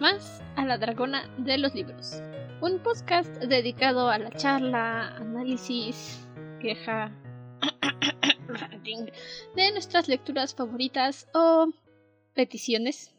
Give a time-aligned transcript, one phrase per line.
[0.00, 2.22] más a La Dragona de los Libros,
[2.62, 6.26] un podcast dedicado a la charla, análisis,
[6.58, 7.12] queja
[9.54, 11.70] de nuestras lecturas favoritas o
[12.34, 13.12] peticiones.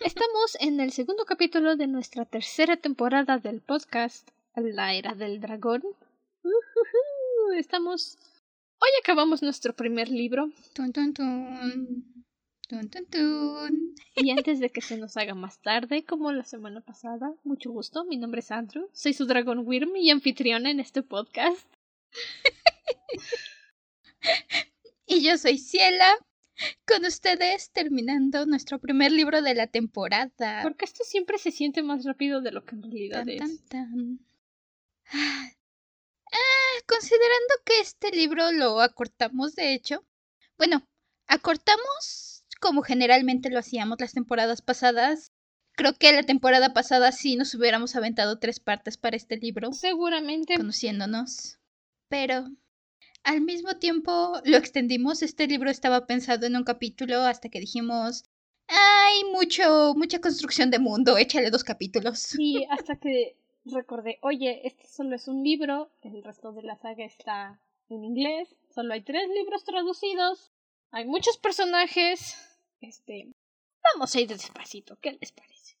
[0.00, 5.82] Estamos en el segundo capítulo de nuestra tercera temporada del podcast La Era del Dragón.
[7.54, 8.16] Estamos...
[8.80, 10.50] Hoy acabamos nuestro primer libro.
[10.72, 12.17] Tun, tun, tun.
[12.68, 13.94] Tun, tun, tun.
[14.14, 18.04] Y antes de que se nos haga más tarde, como la semana pasada, mucho gusto,
[18.04, 21.66] mi nombre es Andrew, soy su dragón Wyrm y anfitriona en este podcast.
[25.10, 26.12] Y yo soy Ciela,
[26.86, 30.60] con ustedes terminando nuestro primer libro de la temporada.
[30.62, 33.38] Porque esto siempre se siente más rápido de lo que en realidad Tan, es.
[33.38, 34.18] tan, tan.
[35.06, 35.48] Ah,
[36.30, 40.04] ah, considerando que este libro lo acortamos, de hecho.
[40.58, 40.86] Bueno,
[41.26, 42.27] acortamos
[42.60, 45.32] como generalmente lo hacíamos las temporadas pasadas.
[45.72, 50.56] Creo que la temporada pasada sí nos hubiéramos aventado tres partes para este libro, Seguramente
[50.56, 51.58] conociéndonos.
[52.08, 52.48] Pero
[53.22, 55.22] al mismo tiempo lo extendimos.
[55.22, 58.24] Este libro estaba pensado en un capítulo hasta que dijimos,
[58.68, 62.18] hay mucho, mucha construcción de mundo, échale dos capítulos.
[62.18, 67.04] Sí, hasta que recordé, oye, este solo es un libro, el resto de la saga
[67.04, 70.52] está en inglés, solo hay tres libros traducidos,
[70.90, 72.36] hay muchos personajes,
[72.80, 73.30] este,
[73.94, 75.76] vamos a ir despacito, ¿qué les parece?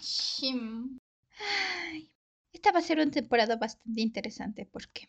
[0.00, 0.98] Shim.
[1.86, 2.10] Ay,
[2.52, 4.66] esta va a ser una temporada bastante interesante.
[4.66, 5.08] ¿Por qué?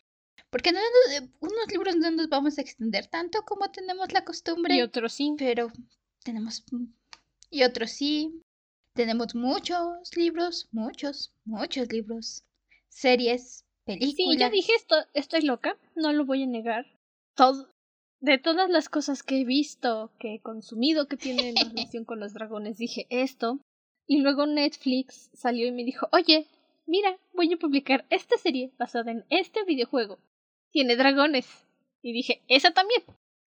[0.50, 4.74] Porque no nos- unos libros no nos vamos a extender tanto como tenemos la costumbre.
[4.74, 5.34] Y otro sí.
[5.38, 5.68] Pero
[6.24, 6.64] tenemos...
[7.50, 8.42] Y otros sí.
[8.94, 12.44] Tenemos muchos libros, muchos, muchos libros.
[12.88, 14.14] Series, películas.
[14.16, 16.86] Sí, ya dije esto, estoy loca, no lo voy a negar.
[17.34, 17.68] Todo,
[18.20, 22.34] de todas las cosas que he visto, que he consumido, que tienen relación con los
[22.34, 23.60] dragones, dije esto.
[24.06, 26.46] Y luego Netflix salió y me dijo, oye,
[26.86, 30.18] mira, voy a publicar esta serie basada en este videojuego.
[30.70, 31.46] Tiene dragones.
[32.02, 33.02] Y dije, esa también.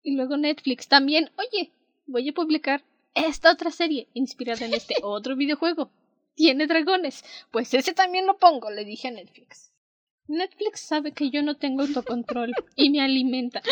[0.02, 1.72] Y luego Netflix también, oye,
[2.06, 2.84] voy a publicar
[3.14, 5.90] esta otra serie inspirada en este otro videojuego.
[6.34, 7.24] Tiene dragones.
[7.50, 9.72] Pues ese también lo pongo, le dije a Netflix.
[10.26, 13.62] Netflix sabe que yo no tengo autocontrol y me alimenta.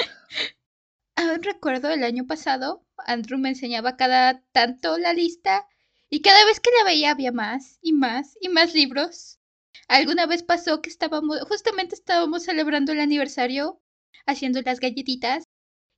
[1.23, 5.69] Aún recuerdo el año pasado, Andrew me enseñaba cada tanto la lista
[6.11, 9.39] y cada vez que la veía había más y más y más libros.
[9.87, 13.81] Alguna vez pasó que estábamos, justamente estábamos celebrando el aniversario,
[14.27, 15.45] haciendo las galletitas,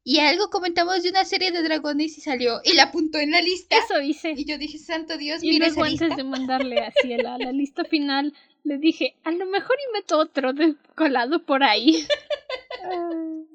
[0.02, 3.40] y algo comentamos de una serie de dragones y salió y la apuntó en la
[3.40, 3.76] lista.
[3.78, 4.34] Eso hice.
[4.36, 7.52] Y yo dije, santo Dios, Y mira luego esa antes de mandarle a Ciela la
[7.52, 12.06] lista final, le dije, a lo mejor y meto otro de colado por ahí.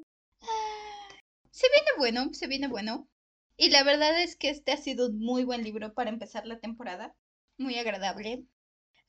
[1.50, 3.08] Se viene bueno, se viene bueno.
[3.56, 6.60] Y la verdad es que este ha sido un muy buen libro para empezar la
[6.60, 7.14] temporada.
[7.58, 8.44] Muy agradable.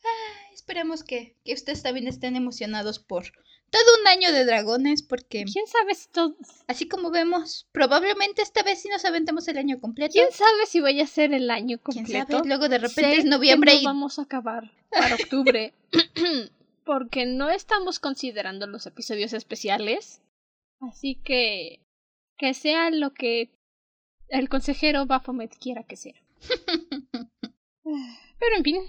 [0.04, 3.32] Ah, esperemos que, que ustedes también estén emocionados por
[3.72, 6.10] todo un año de dragones, porque ¿Quién sabe si
[6.68, 10.12] así como vemos, probablemente esta vez sí nos aventemos el año completo.
[10.12, 12.38] quién sabe si vaya a ser el año ¿Quién completo?
[12.38, 12.48] sabe?
[12.48, 15.74] Luego de repente es noviembre y vamos a acabar para octubre
[16.86, 20.22] porque no estamos considerando los episodios especiales.
[20.82, 21.80] Así que
[22.42, 23.52] que sea lo que
[24.28, 26.16] el consejero Baphomet quiera que sea.
[27.84, 28.82] Pero en fin,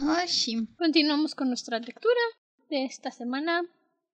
[0.00, 0.68] Oh, sí.
[0.78, 2.20] continuamos con nuestra lectura
[2.70, 3.62] de esta semana,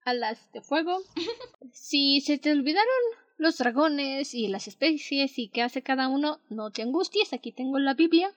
[0.03, 0.99] Alas de Fuego.
[1.73, 3.03] Si se te olvidaron
[3.37, 7.79] los dragones y las especies y qué hace cada uno, no te angusties, aquí tengo
[7.79, 8.33] la Biblia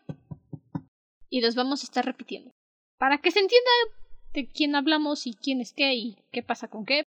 [1.29, 2.51] y los vamos a estar repitiendo.
[2.97, 3.71] Para que se entienda
[4.33, 7.03] de quién hablamos y quién es qué y qué pasa con qué.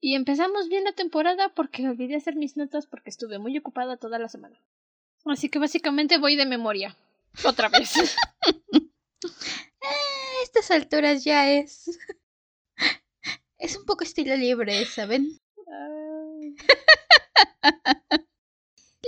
[0.00, 4.18] Y empezamos bien la temporada porque olvidé hacer mis notas porque estuve muy ocupada toda
[4.18, 4.60] la semana.
[5.24, 6.96] Así que básicamente voy de memoria.
[7.44, 7.96] Otra vez.
[7.96, 8.02] A
[10.44, 11.98] estas alturas ya es.
[13.58, 15.40] Es un poco estilo libre, ¿saben?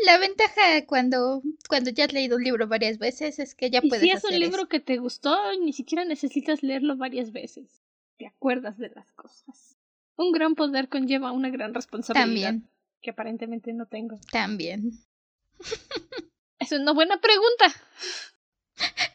[0.04, 3.88] La ventaja cuando, cuando ya has leído un libro varias veces es que ya y
[3.88, 4.68] puedes si es un hacer libro eso.
[4.68, 7.82] que te gustó, ni siquiera necesitas leerlo varias veces.
[8.16, 9.77] Te acuerdas de las cosas.
[10.18, 12.48] Un gran poder conlleva una gran responsabilidad.
[12.48, 12.70] También,
[13.00, 14.18] Que aparentemente no tengo.
[14.30, 14.92] también.
[16.60, 17.66] Es una buena pregunta.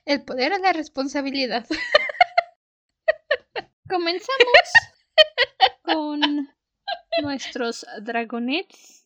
[0.06, 1.68] El poder o la responsabilidad.
[3.90, 4.72] Comenzamos
[5.84, 6.22] con
[7.22, 9.06] nuestros dragonets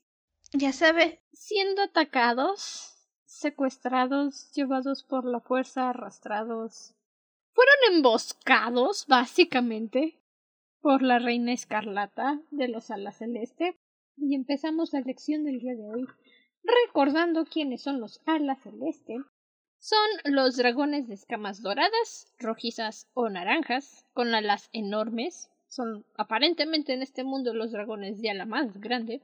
[0.53, 1.21] Ya sabe.
[1.33, 2.95] siendo atacados,
[3.25, 6.93] secuestrados, llevados por la fuerza, arrastrados.
[7.53, 10.21] Fueron emboscados, básicamente,
[10.81, 13.77] por la reina escarlata de los alas celeste.
[14.17, 16.07] Y empezamos la lección del día de hoy
[16.63, 19.17] recordando quiénes son los alas celeste
[19.79, 25.49] son los dragones de escamas doradas, rojizas o naranjas, con alas enormes.
[25.67, 29.21] Son aparentemente en este mundo los dragones de ala más grande.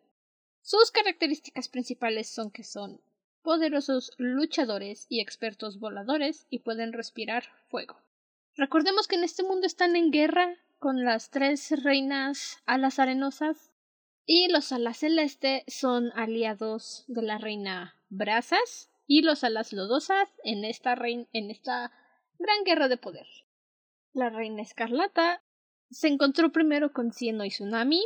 [0.61, 3.01] Sus características principales son que son
[3.41, 7.97] poderosos luchadores y expertos voladores y pueden respirar fuego.
[8.55, 13.71] Recordemos que en este mundo están en guerra con las tres reinas alas arenosas
[14.25, 20.65] y los alas celeste son aliados de la reina Brasas y los alas lodosas en
[20.65, 21.93] esta, en esta
[22.37, 23.25] gran guerra de poder.
[24.11, 25.41] La reina escarlata
[25.89, 28.03] se encontró primero con Cieno y Tsunami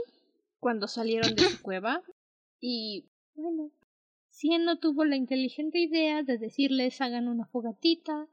[0.60, 2.04] cuando salieron de su cueva
[2.62, 3.72] y bueno,
[4.30, 8.28] Cieno tuvo la inteligente idea de decirles hagan una fogatita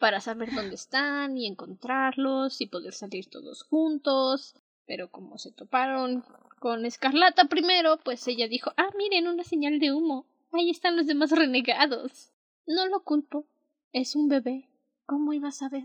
[0.00, 4.56] para saber dónde están y encontrarlos y poder salir todos juntos.
[4.86, 6.24] Pero como se toparon
[6.58, 10.26] con Escarlata primero, pues ella dijo, ah, miren, una señal de humo.
[10.52, 12.32] Ahí están los demás renegados.
[12.66, 13.44] No lo culpo.
[13.92, 14.68] Es un bebé.
[15.06, 15.84] ¿Cómo iba a saber?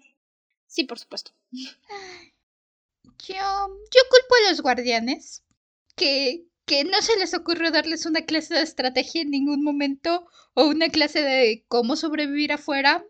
[0.65, 1.31] Sí, por supuesto.
[3.27, 5.43] Yo, yo culpo a los guardianes.
[5.95, 10.65] Que, que no se les ocurrió darles una clase de estrategia en ningún momento o
[10.65, 13.05] una clase de cómo sobrevivir afuera.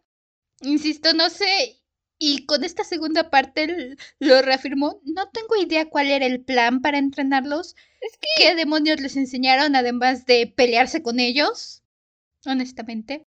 [0.61, 1.81] Insisto, no sé.
[2.17, 5.01] Y con esta segunda parte lo reafirmó.
[5.03, 7.75] No tengo idea cuál era el plan para entrenarlos.
[8.01, 8.27] Es que...
[8.37, 11.83] ¿Qué demonios les enseñaron además de pelearse con ellos?
[12.45, 13.25] Honestamente.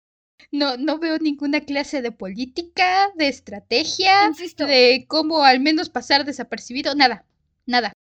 [0.52, 6.94] No, no veo ninguna clase de política, de estrategia, de cómo al menos pasar desapercibido.
[6.94, 7.26] Nada,
[7.66, 7.94] nada.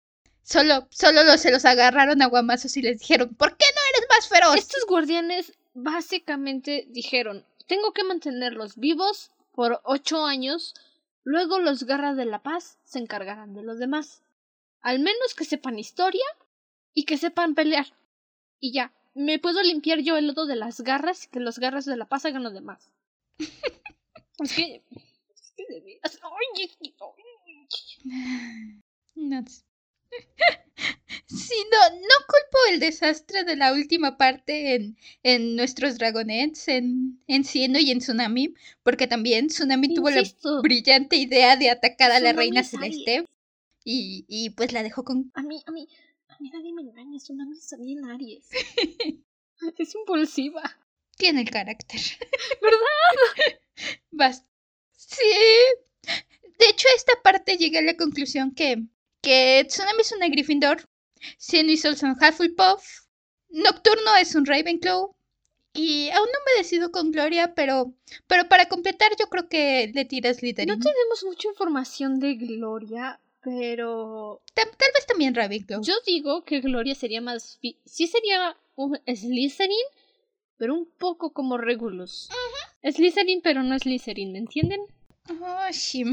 [0.42, 4.28] Solo, solo se los agarraron a guamazos y les dijeron, ¿por qué no eres más
[4.28, 4.56] feroz?
[4.56, 10.74] Estos guardianes básicamente dijeron, tengo que mantenerlos vivos por ocho años,
[11.22, 14.22] luego los garras de la paz se encargarán de los demás.
[14.80, 16.24] Al menos que sepan historia
[16.92, 17.86] y que sepan pelear.
[18.60, 21.84] Y ya, me puedo limpiar yo el lodo de las garras y que los garras
[21.84, 22.90] de la paz hagan lo demás.
[24.38, 24.82] es que...
[25.34, 26.18] Es que de veras...
[31.26, 37.22] Sí, no, no culpo el desastre de la última parte en, en nuestros dragonets, en,
[37.26, 40.22] en Cieno y en Tsunami, porque también Tsunami tuvo la
[40.62, 43.24] brillante idea de atacar a la reina celeste
[43.84, 45.30] y, y pues la dejó con...
[45.34, 45.88] A mí, a mí,
[46.28, 48.48] a mí nadie me engaña, Tsunami está bien Aries.
[49.78, 50.62] es impulsiva.
[51.16, 52.00] Tiene el carácter.
[52.62, 53.60] ¿Verdad?
[54.10, 54.44] Vas.
[54.96, 55.24] Sí.
[56.58, 58.84] De hecho, a esta parte llegué a la conclusión que
[59.24, 60.88] que Tsunami es una Gryffindor,
[61.38, 62.84] Cieno y Sol son Hufflepuff,
[63.48, 65.14] Nocturno es un Ravenclaw,
[65.72, 67.94] y aún no me decido con Gloria, pero,
[68.28, 70.68] pero para completar yo creo que le tiras Slytherin.
[70.68, 74.42] No tenemos mucha información de Gloria, pero...
[74.54, 75.82] Tal, vez también Ravenclaw.
[75.82, 77.58] Yo digo que Gloria sería más...
[77.86, 79.86] Sí sería un Slytherin,
[80.58, 82.28] pero un poco como Regulus.
[82.82, 84.80] Slytherin, pero no Slytherin, ¿me entienden?
[85.40, 86.04] Oh, sí.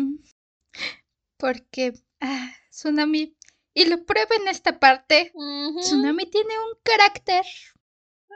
[1.37, 1.93] Porque...
[2.19, 3.35] Ah, Tsunami.
[3.73, 5.31] Y lo prueba en esta parte.
[5.79, 7.45] Tsunami tiene un carácter.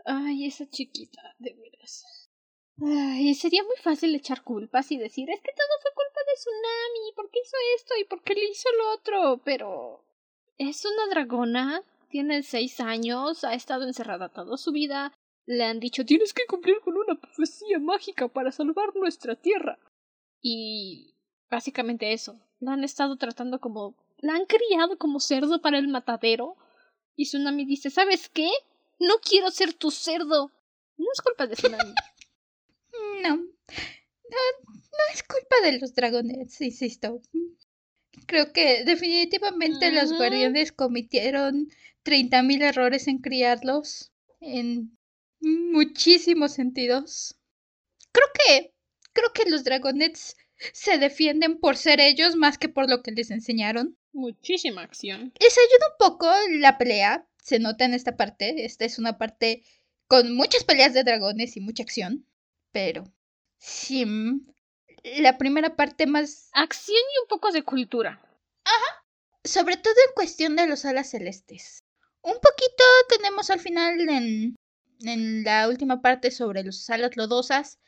[0.06, 2.06] Ay, esa chiquita, de veras.
[2.82, 7.14] Ay, sería muy fácil echar culpas y decir, es que todo fue culpa de Tsunami,
[7.16, 9.42] ¿por qué hizo esto y por qué le hizo lo otro?
[9.46, 10.06] Pero
[10.58, 15.14] es una dragona, tiene seis años, ha estado encerrada toda su vida,
[15.45, 19.80] le han dicho, tienes que cumplir con una profecía mágica para salvar nuestra tierra.
[20.42, 21.16] Y
[21.50, 23.95] básicamente eso, la han estado tratando como
[24.26, 26.58] la han criado como cerdo para el matadero.
[27.16, 28.50] Y Tsunami dice, ¿sabes qué?
[29.00, 30.52] No quiero ser tu cerdo.
[30.98, 31.94] No es culpa de Tsunami.
[33.24, 33.36] no.
[33.36, 37.22] No, no es culpa de los dragones, insisto.
[38.26, 41.70] Creo que definitivamente los guardianes cometieron
[42.04, 44.12] 30.000 errores en criarlos.
[44.40, 44.98] En
[45.40, 47.38] muchísimos sentidos.
[48.12, 48.74] Creo que.
[49.14, 50.36] Creo que los dragonets
[50.74, 53.98] se defienden por ser ellos más que por lo que les enseñaron.
[54.16, 55.34] Muchísima acción.
[55.42, 56.31] Les ayuda un poco
[56.62, 58.64] la pelea, se nota en esta parte.
[58.64, 59.66] Esta es una parte
[60.07, 62.26] con muchas peleas de dragones y mucha acción.
[62.72, 63.04] Pero
[63.57, 64.06] sí,
[65.04, 66.50] la primera parte más...
[66.54, 68.22] Acción y un poco de cultura.
[68.64, 69.06] Ajá.
[69.44, 71.84] Sobre todo en cuestión de los alas celestes.
[72.22, 74.56] Un poquito tenemos al final en,
[75.02, 77.80] en la última parte sobre los alas lodosas,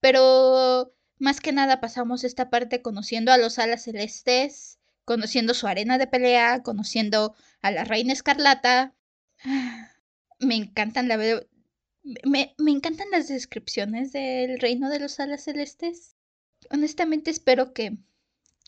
[0.00, 4.75] pero más que nada pasamos esta parte conociendo a los alas celestes
[5.06, 8.94] conociendo su arena de pelea, conociendo a la reina escarlata.
[10.38, 16.14] Me encantan la me, me encantan las descripciones del reino de los alas celestes.
[16.70, 17.96] Honestamente espero que,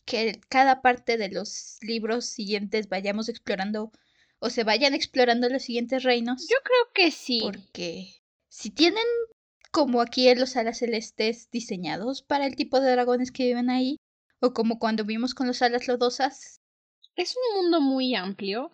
[0.07, 3.93] que cada parte de los libros siguientes vayamos explorando
[4.39, 6.49] o se vayan explorando los siguientes reinos.
[6.49, 7.41] Yo creo que sí.
[7.43, 9.05] Porque si tienen
[9.71, 13.99] como aquí en los alas celestes diseñados para el tipo de dragones que viven ahí,
[14.41, 16.61] o como cuando vimos con los alas lodosas.
[17.17, 18.71] Es un mundo muy amplio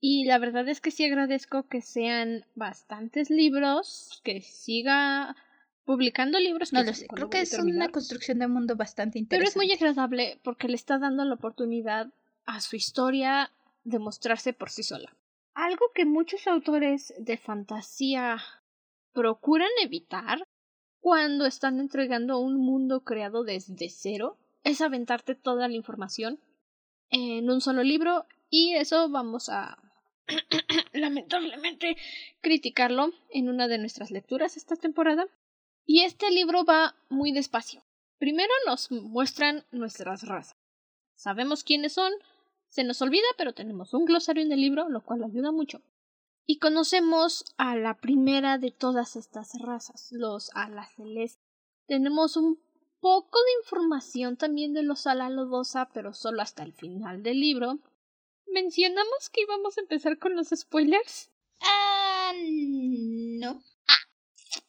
[0.00, 5.36] y la verdad es que sí agradezco que sean bastantes libros, que siga
[5.84, 6.72] publicando libros.
[6.72, 9.36] No lo sé, creo que es una construcción de mundo bastante interesante.
[9.38, 12.12] Pero es muy agradable porque le está dando la oportunidad
[12.44, 13.50] a su historia
[13.84, 15.16] de mostrarse por sí sola.
[15.54, 18.40] Algo que muchos autores de fantasía
[19.12, 20.46] procuran evitar
[21.00, 26.40] cuando están entregando un mundo creado desde cero es aventarte toda la información
[27.10, 29.78] en un solo libro y eso vamos a
[30.92, 31.96] lamentablemente
[32.40, 35.26] criticarlo en una de nuestras lecturas esta temporada.
[35.84, 37.82] Y este libro va muy despacio.
[38.18, 40.56] Primero nos muestran nuestras razas.
[41.16, 42.12] Sabemos quiénes son,
[42.68, 45.82] se nos olvida, pero tenemos un glosario en el libro, lo cual ayuda mucho.
[46.46, 51.42] Y conocemos a la primera de todas estas razas, los alas celestes.
[51.86, 52.60] Tenemos un
[53.02, 57.80] poco de información también de los ala lodosa, pero solo hasta el final del libro.
[58.46, 61.30] ¿Mencionamos que íbamos a empezar con los spoilers?
[61.60, 63.62] Ah, no.
[63.86, 64.08] Ah,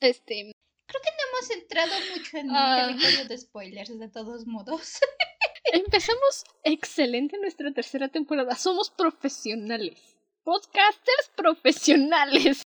[0.01, 0.51] este.
[0.85, 2.87] Creo que no hemos entrado mucho en el ah.
[2.87, 4.99] territorio de spoilers, de todos modos.
[5.71, 8.55] Empezamos excelente nuestra tercera temporada.
[8.55, 10.13] Somos profesionales
[10.43, 12.63] podcasters profesionales.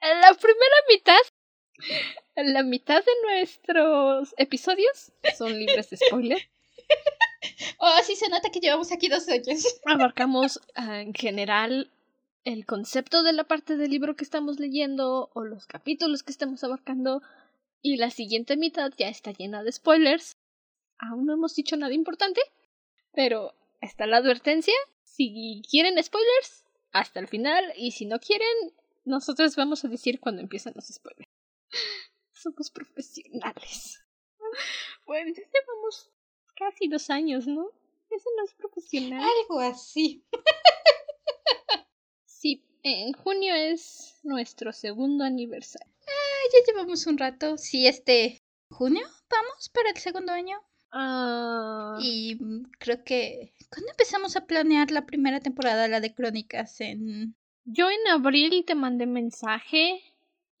[0.00, 1.20] La primera mitad,
[2.36, 6.48] la mitad de nuestros episodios son libres de spoiler.
[7.78, 9.80] Oh, sí se nota que llevamos aquí dos años.
[9.86, 11.90] Abarcamos ah, en general
[12.44, 16.62] el concepto de la parte del libro que estamos leyendo o los capítulos que estamos
[16.62, 17.22] abarcando
[17.82, 20.36] y la siguiente mitad ya está llena de spoilers.
[20.98, 22.40] Aún no hemos dicho nada importante,
[23.12, 27.64] pero está la advertencia si quieren spoilers, hasta el final.
[27.76, 28.72] Y si no quieren,
[29.04, 31.31] nosotros vamos a decir cuando empiezan los spoilers.
[32.32, 34.02] Somos profesionales.
[35.06, 36.10] Bueno, ya llevamos
[36.56, 37.70] casi dos años, ¿no?
[38.10, 39.22] Eso no es profesional.
[39.22, 40.24] Algo así.
[42.24, 45.94] Sí, en junio es nuestro segundo aniversario.
[46.06, 47.56] Ah, ya llevamos un rato.
[47.56, 50.60] Sí, este junio vamos para el segundo año.
[50.90, 51.96] Ah.
[52.02, 52.38] Y
[52.78, 53.54] creo que...
[53.70, 56.80] ¿Cuándo empezamos a planear la primera temporada, la de Crónicas?
[56.80, 57.36] En...
[57.64, 60.02] Yo en abril te mandé mensaje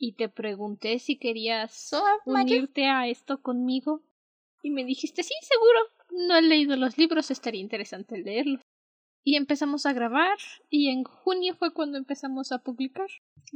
[0.02, 1.92] y te pregunté si querías
[2.24, 4.02] unirte a esto conmigo.
[4.60, 5.78] Y me dijiste, sí, seguro.
[6.26, 8.60] No he leído los libros, estaría interesante leerlos.
[9.22, 10.36] Y empezamos a grabar
[10.68, 13.06] y en junio fue cuando empezamos a publicar.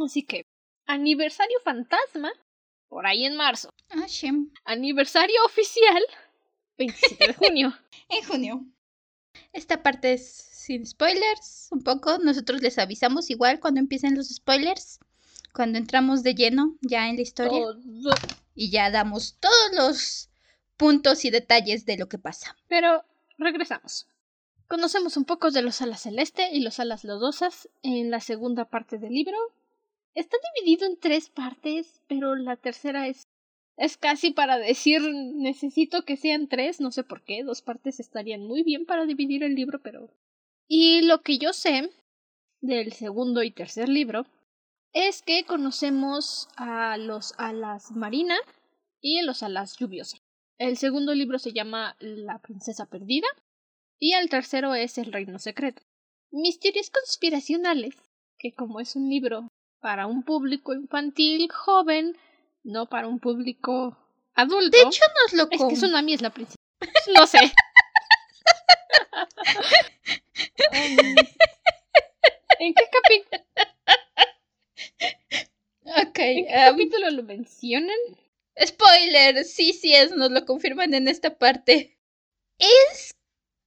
[0.00, 0.46] Así que,
[0.86, 2.30] aniversario fantasma,
[2.88, 3.70] por ahí en marzo.
[3.90, 4.06] Ah,
[4.64, 6.00] Aniversario oficial
[6.78, 7.74] 27 de junio.
[8.08, 8.64] en junio.
[9.52, 12.18] Esta parte es sin spoilers, un poco.
[12.18, 15.00] Nosotros les avisamos igual cuando empiecen los spoilers.
[15.56, 17.64] Cuando entramos de lleno ya en la historia.
[18.54, 20.28] Y ya damos todos los
[20.76, 22.54] puntos y detalles de lo que pasa.
[22.68, 23.06] Pero
[23.38, 24.06] regresamos.
[24.68, 28.98] Conocemos un poco de los alas celeste y los alas lodosas en la segunda parte
[28.98, 29.38] del libro.
[30.14, 33.22] Está dividido en tres partes, pero la tercera es
[33.78, 38.42] es casi para decir necesito que sean tres, no sé por qué, dos partes estarían
[38.42, 40.10] muy bien para dividir el libro, pero...
[40.68, 41.90] Y lo que yo sé
[42.60, 44.26] del segundo y tercer libro
[44.96, 48.34] es que conocemos a los alas marina
[49.02, 50.16] y a los alas lluviosa.
[50.56, 53.26] El segundo libro se llama La princesa perdida
[53.98, 55.82] y el tercero es El reino secreto.
[56.30, 57.94] Misterios conspiracionales,
[58.38, 59.48] que como es un libro
[59.80, 62.16] para un público infantil joven,
[62.64, 63.98] no para un público
[64.34, 64.78] adulto.
[64.78, 66.56] De hecho, nos lo Es que Tsunami es la principal.
[67.14, 67.38] Lo sé.
[72.58, 73.75] ¿En qué capítulo?
[76.08, 76.18] Ok.
[76.18, 77.96] ¿En qué capítulo lo mencionan?
[78.62, 81.98] Spoiler, sí, sí es, nos lo confirman en esta parte.
[82.58, 83.10] Es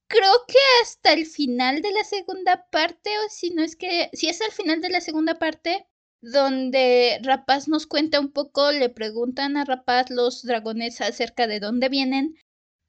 [0.09, 4.27] creo que hasta el final de la segunda parte, o si no es que, si
[4.27, 5.87] es al final de la segunda parte,
[6.21, 11.87] donde Rapaz nos cuenta un poco, le preguntan a Rapaz los dragones acerca de dónde
[11.89, 12.35] vienen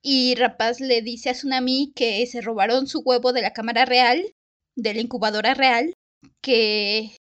[0.02, 4.34] y Rapaz le dice a Tsunami que se robaron su huevo de la cámara real,
[4.76, 5.92] de la incubadora real,
[6.42, 7.16] que...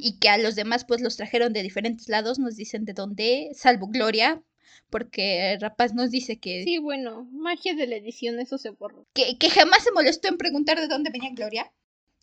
[0.00, 3.50] y que a los demás pues los trajeron de diferentes lados, nos dicen de dónde,
[3.54, 4.42] salvo Gloria,
[4.90, 6.64] porque Rapaz nos dice que...
[6.64, 9.06] Sí, bueno, magia de la edición, eso se borró.
[9.14, 11.72] Que, que jamás se molestó en preguntar de dónde venía Gloria.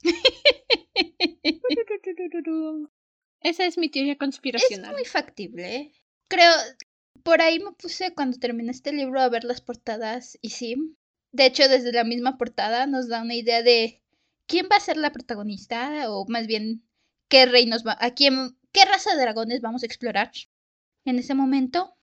[3.42, 4.92] Esa es mi teoría conspiracional.
[4.92, 5.92] Es muy factible.
[6.30, 6.52] Creo,
[7.24, 10.76] por ahí me puse cuando terminé este libro a ver las portadas y sí.
[11.32, 14.03] De hecho, desde la misma portada nos da una idea de
[14.54, 16.88] quién va a ser la protagonista o más bien
[17.28, 20.30] qué reinos va, a quién, qué raza de dragones vamos a explorar.
[21.06, 21.96] en ese momento.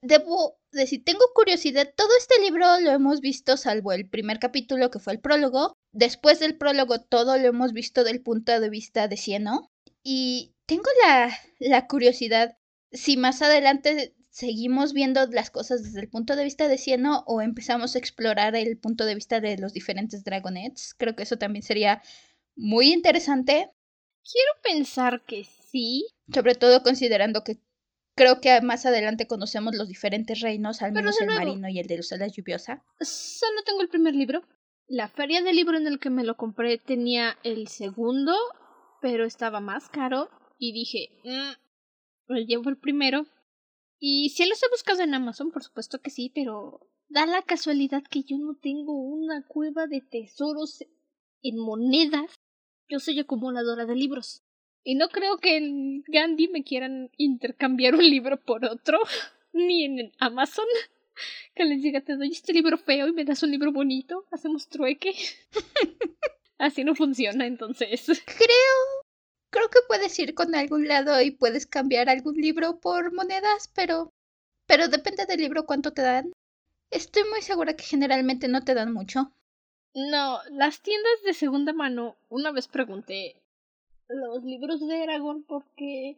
[0.00, 5.00] Debo decir, tengo curiosidad, todo este libro lo hemos visto salvo el primer capítulo que
[5.00, 5.76] fue el prólogo.
[5.90, 9.72] Después del prólogo todo lo hemos visto del punto de vista de Cieno.
[10.04, 12.56] Y tengo la, la curiosidad
[12.92, 17.42] si más adelante seguimos viendo las cosas desde el punto de vista de Cieno o
[17.42, 20.94] empezamos a explorar el punto de vista de los diferentes Dragonets.
[20.96, 22.02] Creo que eso también sería
[22.54, 23.72] muy interesante.
[24.22, 26.06] Quiero pensar que sí.
[26.32, 27.58] Sobre todo considerando que
[28.14, 31.96] creo que más adelante conocemos los diferentes reinos, al menos el marino y el de
[31.96, 32.84] los alas lluviosa.
[33.00, 34.42] Solo tengo el primer libro.
[34.86, 38.36] La feria del libro en el que me lo compré tenía el segundo,
[39.02, 40.30] pero estaba más caro.
[40.58, 43.26] Y dije, mmm, me llevo el primero.
[43.98, 48.02] Y si los he buscado en Amazon, por supuesto que sí, pero da la casualidad
[48.02, 50.84] que yo no tengo una cueva de tesoros
[51.42, 52.38] en monedas
[52.88, 54.42] yo soy acumuladora de libros.
[54.82, 58.98] Y no creo que en Gandhi me quieran intercambiar un libro por otro,
[59.52, 60.66] ni en Amazon.
[61.56, 64.68] Que les diga, te doy este libro feo y me das un libro bonito, hacemos
[64.68, 65.12] trueque.
[66.58, 68.06] Así no funciona, entonces.
[68.24, 69.07] Creo.
[69.50, 74.12] Creo que puedes ir con algún lado y puedes cambiar algún libro por monedas, pero.
[74.66, 76.32] Pero depende del libro cuánto te dan.
[76.90, 79.32] Estoy muy segura que generalmente no te dan mucho.
[79.94, 83.42] No, las tiendas de segunda mano, una vez pregunté
[84.08, 86.16] los libros de Eragon porque...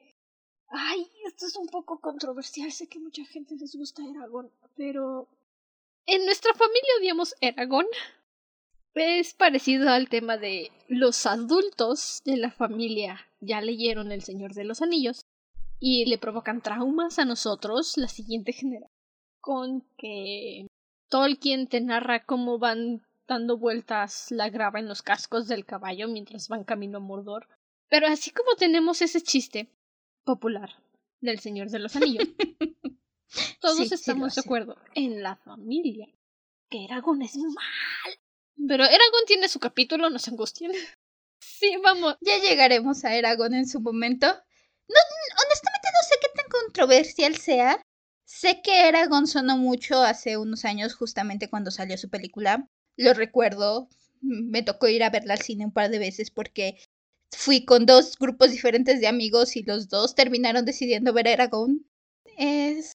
[0.73, 5.29] Ay, esto es un poco controversial, sé que mucha gente les gusta Eragon, pero...
[6.07, 7.87] En nuestra familia odiamos Eragon.
[8.95, 14.65] Es parecido al tema de los adultos de la familia ya leyeron El Señor de
[14.65, 15.23] los Anillos
[15.79, 18.91] y le provocan traumas a nosotros, la siguiente generación,
[19.41, 20.67] con que
[21.09, 26.49] Tolkien te narra cómo van dando vueltas la grava en los cascos del caballo mientras
[26.49, 27.49] van camino a Mordor.
[27.89, 29.71] Pero así como tenemos ese chiste
[30.25, 30.71] popular
[31.21, 32.29] del Señor de los Anillos,
[33.61, 36.09] todos estamos de acuerdo en la familia
[36.69, 38.20] que Eragon es mal.
[38.69, 40.73] Pero Eragon tiene su capítulo, no se angustien.
[41.41, 42.17] sí, vamos.
[42.21, 44.27] Ya llegaremos a Eragon en su momento.
[44.27, 44.97] No,
[45.45, 47.83] honestamente no sé qué tan controversial sea.
[48.25, 53.89] Sé que Eragon sonó mucho hace unos años, justamente cuando salió su película lo recuerdo.
[54.21, 56.79] Me tocó ir a verla al cine un par de veces porque
[57.33, 61.87] fui con dos grupos diferentes de amigos y los dos terminaron decidiendo ver Aragón.
[62.37, 62.93] Es...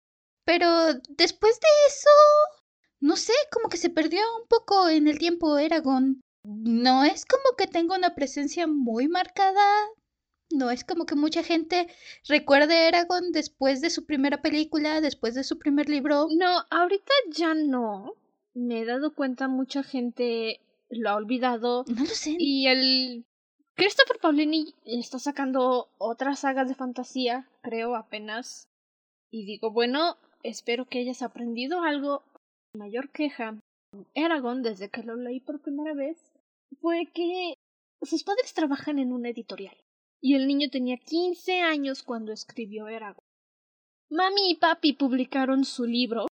[0.44, 2.10] Pero después de eso,
[3.02, 6.20] no sé, como que se perdió un poco en el tiempo Eragon.
[6.44, 9.62] No es como que tenga una presencia muy marcada.
[10.50, 11.88] No es como que mucha gente
[12.28, 16.28] recuerde Eragon después de su primera película, después de su primer libro.
[16.30, 18.14] No, ahorita ya no
[18.54, 21.84] me he dado cuenta mucha gente lo ha olvidado.
[21.88, 22.36] No lo sé.
[22.38, 23.24] Y el
[23.74, 28.68] Christopher Paulini está sacando otra saga de fantasía, creo apenas.
[29.30, 32.22] Y digo, bueno, espero que hayas aprendido algo.
[32.74, 33.58] Mayor queja
[34.14, 36.32] Eragon, desde que lo leí por primera vez,
[36.80, 37.54] fue que
[38.00, 39.76] sus padres trabajan en una editorial.
[40.22, 43.24] Y el niño tenía 15 años cuando escribió Eragon.
[44.10, 46.26] Mami y papi publicaron su libro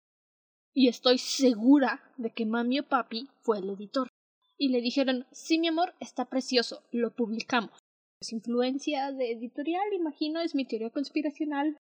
[0.74, 4.08] y estoy segura de que mami o papi fue el editor.
[4.56, 7.78] Y le dijeron, sí, mi amor, está precioso, lo publicamos.
[8.20, 11.76] Es influencia de editorial, imagino, es mi teoría conspiracional.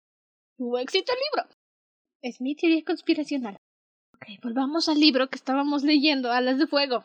[0.59, 1.57] Tuvo éxito el libro.
[2.23, 3.57] Es mi teoría conspiracional.
[4.24, 7.04] Ok, volvamos al libro que estábamos leyendo, Alas de Fuego.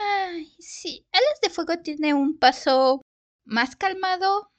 [0.00, 3.00] Ay, sí, Alas de Fuego tiene un paso
[3.44, 4.50] más calmado.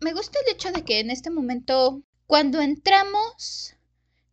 [0.00, 3.76] Me gusta el hecho de que en este momento, cuando entramos,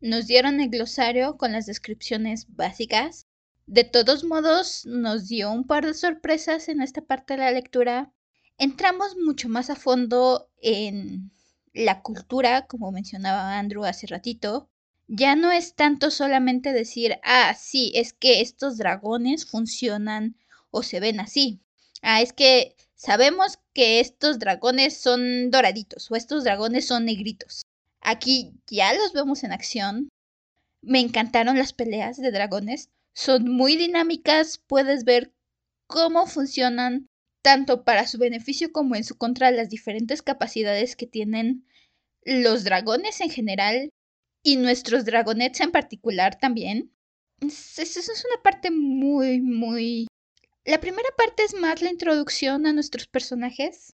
[0.01, 3.27] nos dieron el glosario con las descripciones básicas.
[3.67, 8.11] De todos modos, nos dio un par de sorpresas en esta parte de la lectura.
[8.57, 11.31] Entramos mucho más a fondo en
[11.71, 14.71] la cultura, como mencionaba Andrew hace ratito.
[15.11, 20.37] Ya no es tanto solamente decir, ah, sí, es que estos dragones funcionan
[20.69, 21.61] o se ven así.
[22.03, 27.63] Ah, es que sabemos que estos dragones son doraditos o estos dragones son negritos.
[28.01, 30.09] Aquí ya los vemos en acción.
[30.83, 32.91] Me encantaron las peleas de dragones.
[33.15, 35.33] Son muy dinámicas, puedes ver
[35.87, 37.07] cómo funcionan
[37.41, 41.65] tanto para su beneficio como en su contra las diferentes capacidades que tienen
[42.25, 43.89] los dragones en general
[44.43, 46.91] y nuestros dragonets en particular también.
[47.41, 50.07] Esa es una parte muy, muy...
[50.65, 53.95] La primera parte es más la introducción a nuestros personajes.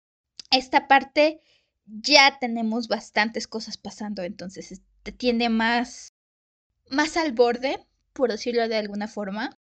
[0.49, 1.41] Esta parte
[1.85, 6.13] ya tenemos bastantes cosas pasando, entonces te tiene más,
[6.89, 9.57] más al borde, por decirlo de alguna forma,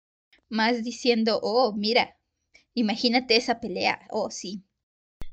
[0.48, 2.16] más diciendo, oh, mira,
[2.74, 4.64] imagínate esa pelea, oh, sí.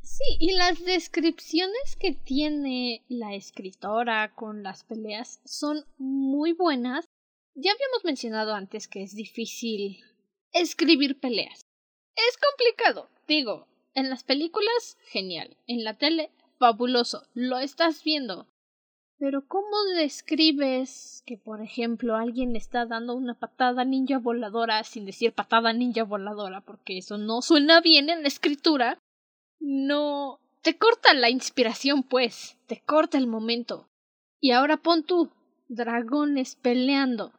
[0.05, 7.09] Sí, y las descripciones que tiene la escritora con las peleas son muy buenas.
[7.55, 10.03] Ya habíamos mencionado antes que es difícil
[10.53, 11.65] escribir peleas.
[12.15, 13.67] Es complicado, digo.
[13.95, 15.57] En las películas, genial.
[15.65, 17.23] En la tele, fabuloso.
[17.33, 18.45] Lo estás viendo.
[19.17, 25.05] Pero ¿cómo describes que, por ejemplo, alguien le está dando una patada ninja voladora sin
[25.05, 26.61] decir patada ninja voladora?
[26.61, 28.99] Porque eso no suena bien en la escritura.
[29.59, 30.39] No.
[30.61, 32.57] Te corta la inspiración, pues.
[32.67, 33.87] Te corta el momento.
[34.41, 35.31] Y ahora pon tú
[35.67, 37.31] dragones peleando.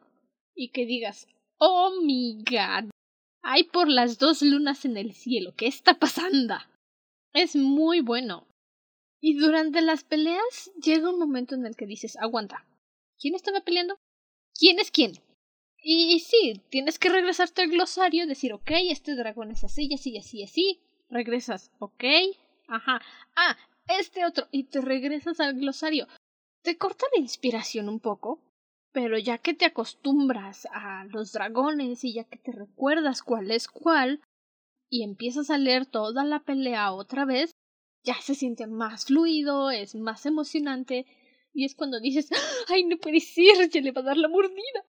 [0.55, 1.27] Y que digas,
[1.57, 2.89] oh mi god.
[3.43, 5.53] Hay por las dos lunas en el cielo.
[5.55, 6.55] ¿Qué está pasando?
[7.33, 8.47] Es muy bueno.
[9.21, 12.65] Y durante las peleas llega un momento en el que dices, aguanta,
[13.19, 13.97] ¿quién estaba peleando?
[14.57, 15.13] ¿Quién es quién?
[15.81, 20.43] Y, sí, tienes que regresarte al glosario, decir, ok, este dragón es así, así, así,
[20.43, 20.81] así.
[21.09, 22.03] Regresas, ok,
[22.67, 23.01] ajá.
[23.35, 26.07] Ah, este otro, y te regresas al glosario.
[26.63, 28.39] Te corta la inspiración un poco,
[28.91, 33.67] pero ya que te acostumbras a los dragones y ya que te recuerdas cuál es
[33.67, 34.21] cuál,
[34.89, 37.51] y empiezas a leer toda la pelea otra vez,
[38.03, 41.05] ya se siente más fluido, es más emocionante
[41.53, 42.29] y es cuando dices,
[42.69, 44.85] ay, no puede ser, ya le va a dar la mordida.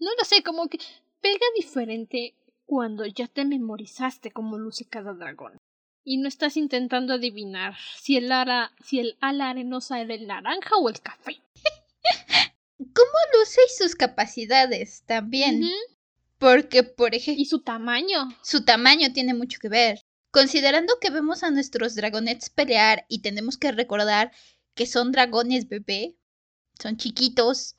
[0.00, 0.78] No lo sé, como que
[1.20, 2.34] pega diferente
[2.66, 5.56] cuando ya te memorizaste cómo luce cada dragón.
[6.04, 10.76] Y no estás intentando adivinar si el, ara, si el ala arenosa era el naranja
[10.76, 11.40] o el café.
[12.78, 15.62] ¿Cómo luce y sus capacidades también?
[16.38, 17.40] Porque, por ejemplo...
[17.40, 18.28] Y su tamaño.
[18.42, 20.00] Su tamaño tiene mucho que ver.
[20.30, 24.32] Considerando que vemos a nuestros dragonets pelear y tenemos que recordar
[24.74, 26.16] que son dragones bebé,
[26.78, 27.76] son chiquitos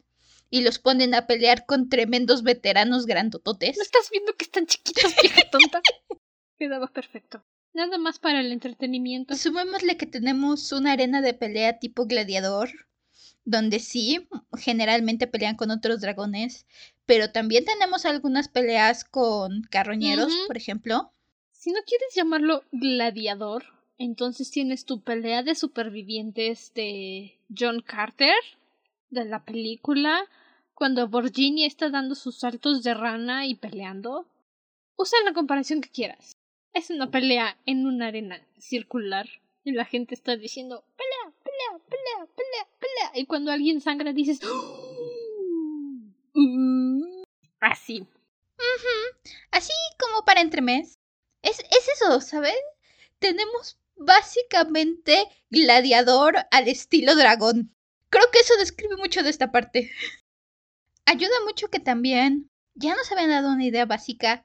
[0.50, 3.78] y los ponen a pelear con tremendos veteranos grandototes.
[3.78, 5.82] ¿No estás viendo que están chiquitos, vieja tonta?
[6.60, 7.44] Quedaba perfecto.
[7.74, 9.36] Nada más para el entretenimiento.
[9.36, 12.70] Sumémosle que tenemos una arena de pelea tipo gladiador,
[13.46, 16.66] donde sí, generalmente pelean con otros dragones,
[17.06, 21.12] pero también tenemos algunas peleas con carroñeros, por ejemplo.
[21.52, 23.66] Si no quieres llamarlo gladiador,
[23.98, 28.36] entonces tienes tu pelea de supervivientes de John Carter,
[29.10, 30.28] de la película,
[30.74, 34.28] cuando Virginia está dando sus saltos de rana y peleando.
[34.96, 36.34] Usa la comparación que quieras.
[36.74, 39.28] Es una pelea en una arena circular
[39.64, 43.22] y la gente está diciendo pelea, pelea, pelea, pelea, pelea.
[43.22, 45.08] Y cuando alguien sangra dices ¡Oh!
[47.60, 48.06] así.
[49.52, 51.00] Así como para entremés.
[51.42, 52.56] Es, es eso, ¿saben?
[53.20, 57.76] Tenemos básicamente gladiador al estilo dragón.
[58.10, 59.92] Creo que eso describe mucho de esta parte.
[61.06, 64.44] Ayuda mucho que también ya nos habían dado una idea básica.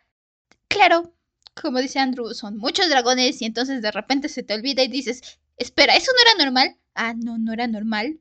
[0.68, 1.14] Claro,
[1.61, 5.38] como dice Andrew, son muchos dragones y entonces de repente se te olvida y dices,
[5.57, 6.79] espera, ¿eso no era normal?
[6.94, 8.20] Ah, no, no era normal.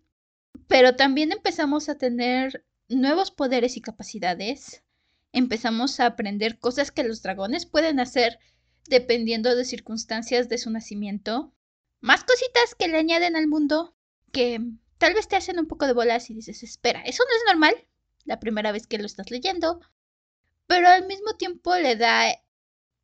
[0.67, 4.83] Pero también empezamos a tener nuevos poderes y capacidades.
[5.31, 8.39] Empezamos a aprender cosas que los dragones pueden hacer
[8.87, 11.53] dependiendo de circunstancias de su nacimiento.
[12.01, 13.95] Más cositas que le añaden al mundo
[14.31, 14.59] que
[15.01, 17.87] tal vez te hacen un poco de bolas y dices, espera, eso no es normal
[18.23, 19.79] la primera vez que lo estás leyendo,
[20.67, 22.31] pero al mismo tiempo le da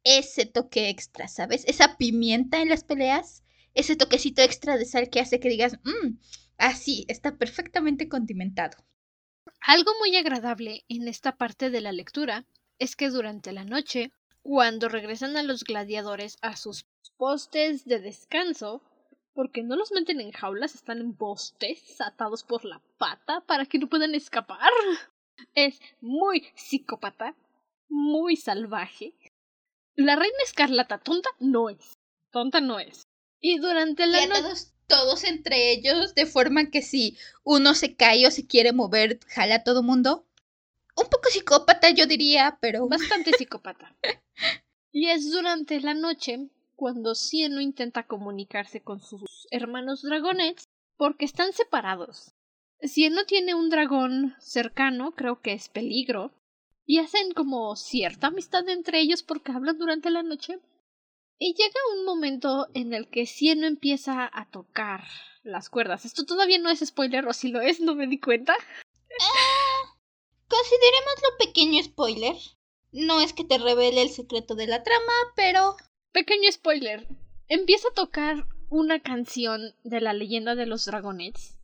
[0.03, 1.65] ese toque extra, ¿sabes?
[1.65, 6.19] Esa pimienta en las peleas, ese toquecito extra de sal que hace que digas, mmm,
[6.59, 8.77] así, está perfectamente condimentado.
[9.59, 12.45] Algo muy agradable en esta parte de la lectura
[12.77, 14.11] es que durante la noche
[14.43, 16.85] cuando regresan a los gladiadores a sus
[17.17, 18.83] postes de descanso,
[19.37, 23.77] porque no los meten en jaulas, están en postes atados por la pata para que
[23.77, 24.71] no puedan escapar.
[25.53, 27.35] Es muy psicópata,
[27.87, 29.13] muy salvaje.
[29.95, 31.99] La reina escarlata tonta no es.
[32.31, 33.03] Tonta no es.
[33.39, 34.41] Y durante la noche.
[34.41, 39.19] Todos, todos entre ellos, de forma que si uno se cae o se quiere mover,
[39.27, 40.25] jala a todo mundo
[40.95, 42.87] un poco psicópata, yo diría, pero.
[42.87, 43.95] Bastante psicópata.
[44.91, 50.63] y es durante la noche cuando Cieno intenta comunicarse con sus hermanos dragonets
[50.95, 52.33] porque están separados.
[52.81, 56.31] Cieno tiene un dragón cercano, creo que es peligro,
[56.85, 60.59] y hacen como cierta amistad entre ellos porque hablan durante la noche.
[61.39, 65.03] Y llega un momento en el que Cieno empieza a tocar
[65.43, 66.05] las cuerdas.
[66.05, 68.55] Esto todavía no es spoiler, o si lo es, no me di cuenta.
[68.55, 69.97] Ah,
[70.47, 72.35] Considerémoslo pequeño spoiler.
[72.91, 75.75] No es que te revele el secreto de la trama, pero...
[76.11, 77.07] Pequeño spoiler.
[77.47, 81.59] Empieza a tocar una canción de la leyenda de los dragonets.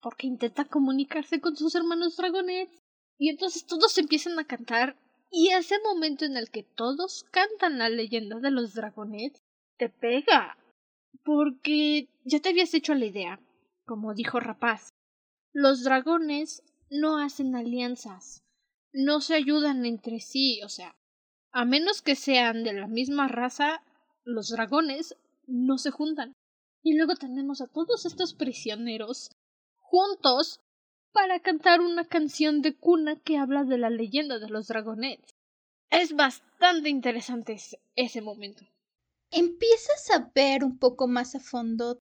[0.00, 2.82] Porque intenta comunicarse con sus hermanos dragonets.
[3.18, 4.96] Y entonces todos empiezan a cantar.
[5.30, 9.40] Y ese momento en el que todos cantan la leyenda de los dragonets
[9.78, 10.56] te pega.
[11.24, 13.40] Porque ya te habías hecho la idea,
[13.86, 14.90] como dijo Rapaz.
[15.52, 18.42] Los dragones no hacen alianzas,
[18.92, 20.96] no se ayudan entre sí, o sea,
[21.54, 23.80] a menos que sean de la misma raza,
[24.24, 26.34] los dragones no se juntan.
[26.82, 29.30] Y luego tenemos a todos estos prisioneros
[29.78, 30.60] juntos
[31.12, 35.32] para cantar una canción de cuna que habla de la leyenda de los dragonets.
[35.90, 37.56] Es bastante interesante
[37.94, 38.64] ese momento.
[39.30, 42.00] Empiezas a ver un poco más a fondo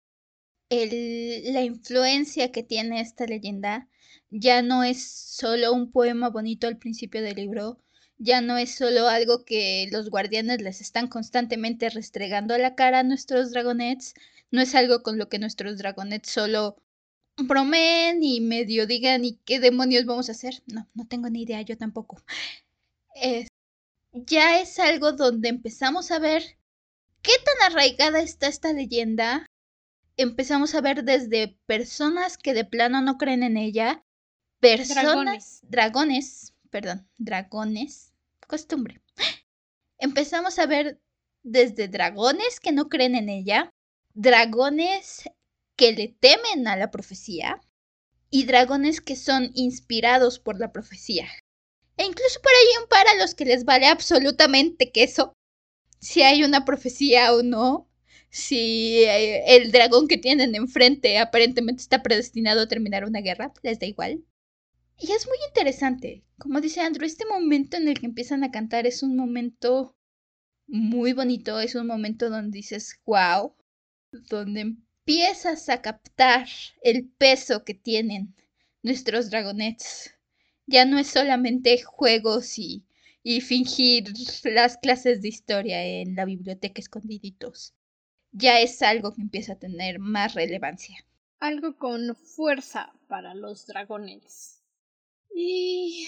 [0.71, 3.87] la influencia que tiene esta leyenda.
[4.31, 7.77] Ya no es solo un poema bonito al principio del libro,
[8.23, 12.99] ya no es solo algo que los guardianes les están constantemente restregando a la cara
[12.99, 14.13] a nuestros dragonets,
[14.49, 16.77] no es algo con lo que nuestros dragonets solo
[17.37, 20.63] bromen y medio digan y qué demonios vamos a hacer.
[20.67, 22.23] No, no tengo ni idea, yo tampoco.
[24.13, 26.57] ya es algo donde empezamos a ver
[27.21, 29.45] qué tan arraigada está esta leyenda.
[30.15, 34.03] Empezamos a ver desde personas que de plano no creen en ella,
[34.59, 38.12] personas, dragones perdón, dragones,
[38.45, 39.01] costumbre.
[39.97, 40.99] Empezamos a ver
[41.43, 43.69] desde dragones que no creen en ella,
[44.13, 45.23] dragones
[45.75, 47.59] que le temen a la profecía
[48.29, 51.27] y dragones que son inspirados por la profecía.
[51.97, 55.33] E incluso por ahí un par a los que les vale absolutamente queso
[56.03, 57.89] si hay una profecía o no,
[58.29, 63.79] si eh, el dragón que tienen enfrente aparentemente está predestinado a terminar una guerra, les
[63.79, 64.23] da igual.
[64.99, 66.23] Y es muy interesante.
[66.37, 69.95] Como dice Andrew, este momento en el que empiezan a cantar es un momento
[70.67, 73.53] muy bonito, es un momento donde dices, wow,
[74.11, 76.47] donde empiezas a captar
[76.81, 78.35] el peso que tienen
[78.81, 80.15] nuestros dragonets.
[80.65, 82.85] Ya no es solamente juegos y,
[83.23, 87.73] y fingir las clases de historia en la biblioteca escondiditos.
[88.31, 91.05] Ya es algo que empieza a tener más relevancia.
[91.39, 94.62] Algo con fuerza para los dragonets.
[95.33, 96.07] Y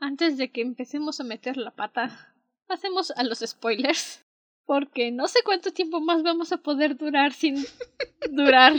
[0.00, 2.34] antes de que empecemos a meter la pata,
[2.66, 4.24] pasemos a los spoilers.
[4.66, 7.56] Porque no sé cuánto tiempo más vamos a poder durar sin
[8.30, 8.74] durar.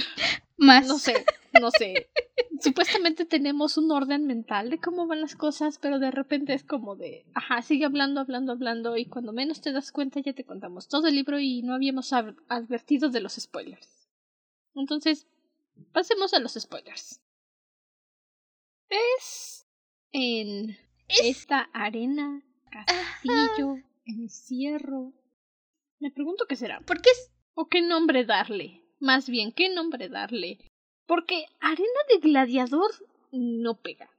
[0.56, 0.88] Más.
[0.88, 1.26] No sé,
[1.60, 2.10] no sé.
[2.62, 6.96] Supuestamente tenemos un orden mental de cómo van las cosas, pero de repente es como
[6.96, 10.90] de, ajá, sigue hablando, hablando, hablando, y cuando menos te das cuenta ya te contamos
[10.90, 14.10] todo el libro y no habíamos advertido de los spoilers.
[14.76, 15.26] Entonces,
[15.94, 17.22] pasemos a los spoilers.
[18.90, 19.59] Es
[20.12, 25.14] en esta arena, castillo, encierro.
[26.00, 26.82] Me pregunto qué será.
[26.82, 27.32] ¿Por qué es?
[27.54, 28.84] ¿O qué nombre darle?
[29.00, 30.60] Más bien, ¿qué nombre darle?
[31.06, 32.92] Porque arena de gladiador
[33.32, 34.10] no pega.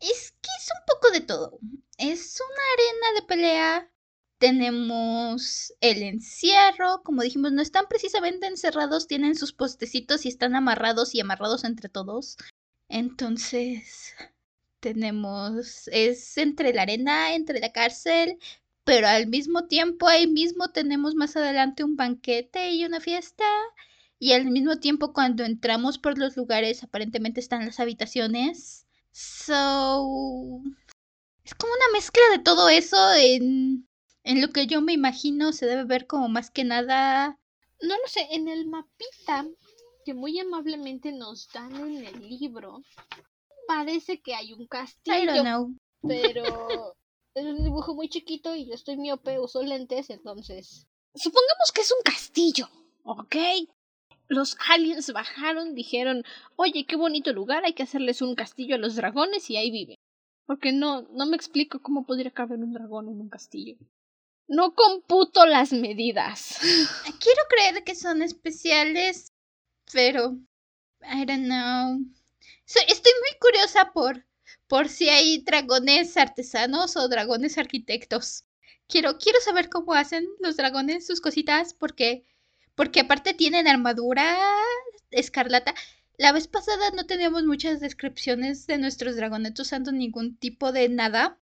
[0.00, 1.58] Es que es un poco de todo.
[1.98, 3.90] Es una arena de pelea.
[4.38, 11.14] Tenemos el encierro, como dijimos, no están precisamente encerrados, tienen sus postecitos y están amarrados
[11.14, 12.36] y amarrados entre todos.
[12.88, 14.14] Entonces,
[14.84, 18.38] tenemos, es entre la arena, entre la cárcel,
[18.84, 23.46] pero al mismo tiempo ahí mismo tenemos más adelante un banquete y una fiesta.
[24.18, 28.86] Y al mismo tiempo cuando entramos por los lugares aparentemente están las habitaciones.
[29.10, 30.60] So...
[31.44, 33.88] Es como una mezcla de todo eso en,
[34.22, 37.38] en lo que yo me imagino se debe ver como más que nada...
[37.80, 39.46] No lo sé, en el mapita
[40.04, 42.82] que muy amablemente nos dan en el libro,
[43.66, 45.68] parece que hay un castillo.
[46.02, 46.42] Pero
[47.34, 50.86] es un dibujo muy chiquito y yo estoy miope, uso lentes, entonces.
[51.14, 52.68] Supongamos que es un castillo,
[53.04, 53.36] ¿ok?
[54.28, 56.24] Los aliens bajaron, dijeron,
[56.56, 59.96] oye, qué bonito lugar, hay que hacerles un castillo a los dragones y ahí viven.
[60.46, 63.76] Porque no, no me explico cómo podría caber un dragón en un castillo.
[64.46, 66.58] No computo las medidas.
[67.20, 69.28] Quiero creer que son especiales,
[69.90, 70.36] pero
[71.02, 71.98] I don't know
[72.66, 74.24] estoy muy curiosa por,
[74.66, 78.44] por si hay dragones artesanos o dragones arquitectos.
[78.86, 82.24] Quiero, quiero saber cómo hacen los dragones sus cositas porque,
[82.74, 84.38] porque aparte tienen armadura
[85.10, 85.74] escarlata.
[86.16, 91.38] La vez pasada no teníamos muchas descripciones de nuestros dragones usando ningún tipo de nada,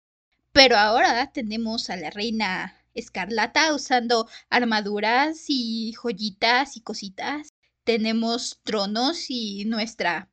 [0.53, 7.55] pero ahora tenemos a la reina escarlata usando armaduras y joyitas y cositas.
[7.85, 10.29] Tenemos tronos y nuestra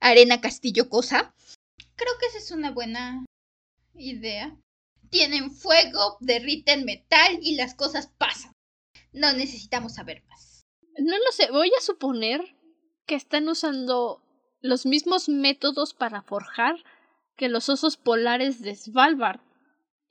[0.00, 1.34] Arena Castillo Cosa.
[1.94, 3.24] Creo que esa es una buena
[3.94, 4.56] idea.
[5.10, 8.52] Tienen fuego, derriten metal y las cosas pasan.
[9.12, 10.62] No necesitamos saber más.
[10.98, 12.56] No lo sé, voy a suponer
[13.06, 14.22] que están usando
[14.60, 16.76] los mismos métodos para forjar
[17.36, 19.40] que los osos polares de Svalbard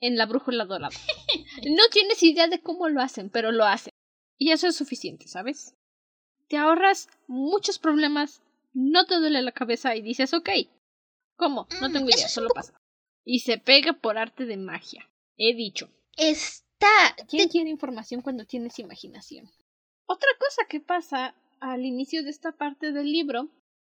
[0.00, 0.96] en la brújula dorada.
[1.66, 3.92] no tienes idea de cómo lo hacen, pero lo hacen.
[4.38, 5.74] Y eso es suficiente, ¿sabes?
[6.48, 8.42] te ahorras muchos problemas,
[8.78, 10.50] no te duele la cabeza y dices, ok,
[11.36, 11.66] ¿cómo?
[11.80, 12.78] No Mm, tengo idea, solo poco- pasa.
[13.24, 15.08] Y se pega por arte de magia.
[15.36, 15.88] He dicho.
[16.16, 17.16] Está.
[17.28, 19.50] ¿Quién quiere información cuando tienes imaginación?
[20.06, 23.48] Otra cosa que pasa al inicio de esta parte del libro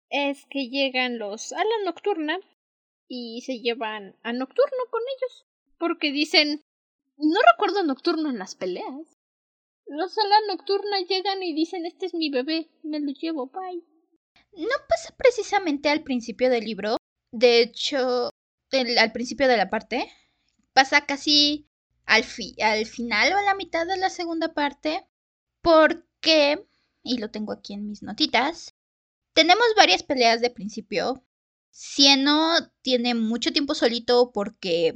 [0.09, 2.39] es que llegan los a la nocturna
[3.07, 5.47] y se llevan a Nocturno con ellos.
[5.79, 6.63] Porque dicen,
[7.19, 9.17] no recuerdo a Nocturno en las peleas.
[9.87, 13.83] Los a la nocturna llegan y dicen, este es mi bebé, me lo llevo, bye.
[14.53, 16.97] No pasa precisamente al principio del libro.
[17.33, 18.31] De hecho,
[18.73, 20.11] al principio de la parte.
[20.73, 21.69] Pasa casi
[22.07, 25.07] al final o a la mitad de la segunda parte.
[25.63, 26.67] Porque,
[27.03, 28.75] y lo tengo aquí en mis notitas,
[29.33, 31.25] tenemos varias peleas de principio.
[31.71, 34.95] Cieno tiene mucho tiempo solito porque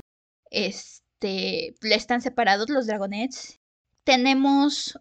[0.51, 3.61] este, le están separados los dragonets.
[4.05, 4.99] Tenemos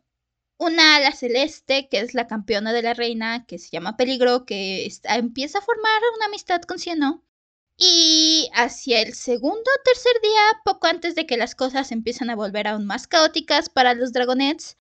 [0.63, 4.89] una ala celeste, que es la campeona de la reina, que se llama Peligro, que
[5.04, 7.23] empieza a formar una amistad con Cieno.
[7.78, 12.36] Y hacia el segundo o tercer día, poco antes de que las cosas empiezan a
[12.36, 14.78] volver aún más caóticas para los dragonets,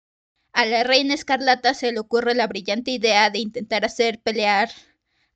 [0.53, 4.71] a la reina escarlata se le ocurre la brillante idea de intentar hacer pelear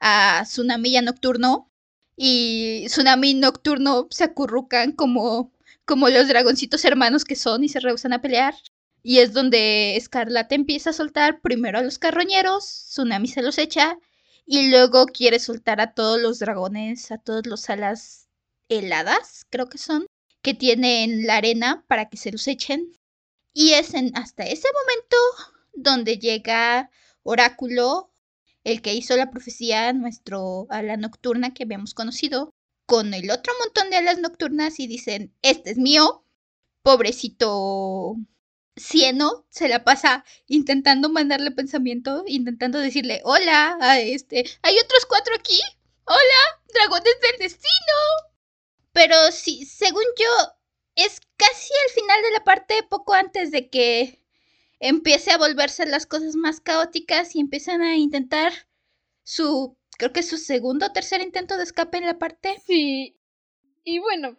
[0.01, 1.71] a Tsunami y Nocturno.
[2.17, 5.53] Y Tsunami Nocturno se acurrucan como,
[5.87, 8.55] como los dragoncitos hermanos que son y se rehusan a pelear.
[9.09, 14.01] Y es donde Escarlata empieza a soltar primero a los carroñeros, Tsunami se los echa,
[14.45, 18.27] y luego quiere soltar a todos los dragones, a todos los alas
[18.69, 20.07] heladas, creo que son,
[20.43, 22.99] que tienen la arena para que se los echen.
[23.53, 25.17] Y es en, hasta ese momento
[25.73, 26.91] donde llega
[27.23, 28.11] Oráculo,
[28.65, 32.51] el que hizo la profecía, nuestro ala nocturna que habíamos conocido,
[32.87, 36.25] con el otro montón de alas nocturnas y dicen, este es mío,
[36.83, 38.17] pobrecito
[38.77, 45.35] Cieno se la pasa intentando mandarle pensamiento, intentando decirle, hola, a este, hay otros cuatro
[45.35, 45.59] aquí,
[46.05, 47.95] hola, dragones del destino.
[48.93, 50.53] Pero sí, según yo,
[50.95, 54.23] es casi al final de la parte, poco antes de que
[54.81, 58.53] empiece a volverse las cosas más caóticas y empiezan a intentar
[59.23, 62.63] su, creo que su segundo o tercer intento de escape en la parte.
[62.67, 63.19] Sí.
[63.85, 64.37] Y bueno,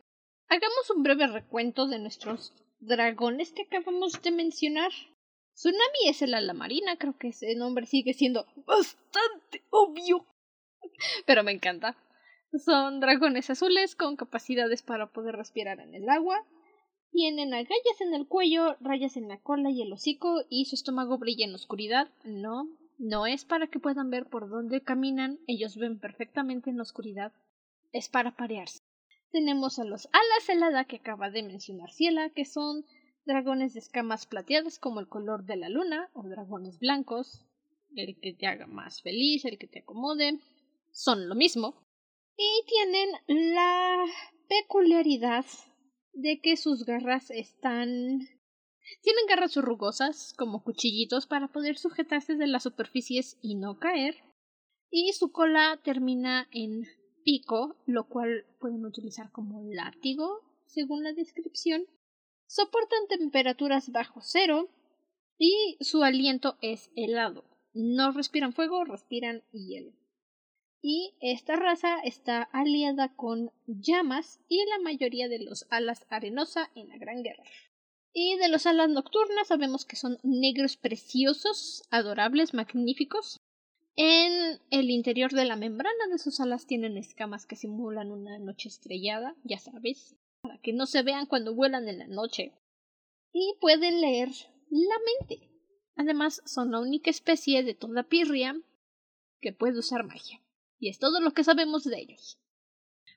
[0.47, 4.91] hagamos un breve recuento de nuestros dragones que acabamos de mencionar.
[5.53, 10.25] Tsunami es el ala marina, creo que ese nombre sigue siendo bastante obvio.
[11.25, 11.97] Pero me encanta.
[12.63, 16.45] Son dragones azules con capacidades para poder respirar en el agua.
[17.11, 21.17] Tienen agallas en el cuello, rayas en la cola y el hocico y su estómago
[21.17, 22.09] brilla en oscuridad.
[22.23, 26.83] No, no es para que puedan ver por dónde caminan, ellos ven perfectamente en la
[26.83, 27.33] oscuridad.
[27.91, 28.79] Es para parearse.
[29.31, 32.85] Tenemos a los alas helada que acaba de mencionar Ciela, que son
[33.25, 37.45] dragones de escamas plateadas como el color de la luna, o dragones blancos,
[37.95, 40.39] el que te haga más feliz, el que te acomode,
[40.91, 41.75] son lo mismo.
[42.37, 44.05] Y tienen la
[44.47, 45.45] peculiaridad
[46.13, 48.27] de que sus garras están...
[49.01, 54.15] Tienen garras rugosas, como cuchillitos, para poder sujetarse de las superficies y no caer.
[54.89, 56.85] Y su cola termina en
[57.27, 61.85] pico, lo cual pueden utilizar como látigo, según la descripción.
[62.47, 64.69] Soportan temperaturas bajo cero
[65.37, 67.43] y su aliento es helado.
[67.73, 69.91] No respiran fuego, respiran hielo.
[70.81, 76.87] Y esta raza está aliada con llamas y la mayoría de los alas arenosa en
[76.87, 77.43] la Gran Guerra.
[78.13, 83.41] Y de los alas nocturnas sabemos que son negros preciosos, adorables, magníficos.
[83.99, 88.69] En el interior de la membrana de sus alas tienen escamas que simulan una noche
[88.69, 92.53] estrellada, ya sabes, para que no se vean cuando vuelan en la noche.
[93.33, 94.29] Y pueden leer
[94.69, 95.49] la mente.
[95.95, 98.55] Además, son la única especie de toda Pirria
[99.41, 100.43] que puede usar magia.
[100.77, 102.38] Y es todo lo que sabemos de ellos.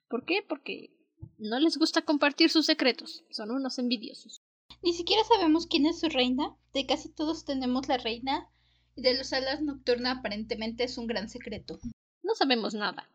[0.09, 0.43] ¿Por qué?
[0.49, 0.97] Porque
[1.37, 3.27] no les gusta compartir sus secretos.
[3.29, 4.43] Son unos envidiosos.
[4.83, 6.57] Ni siquiera sabemos quién es su reina.
[6.73, 8.49] De casi todos tenemos la reina.
[8.97, 11.79] Y de los alas nocturna aparentemente es un gran secreto.
[12.23, 13.09] No sabemos nada.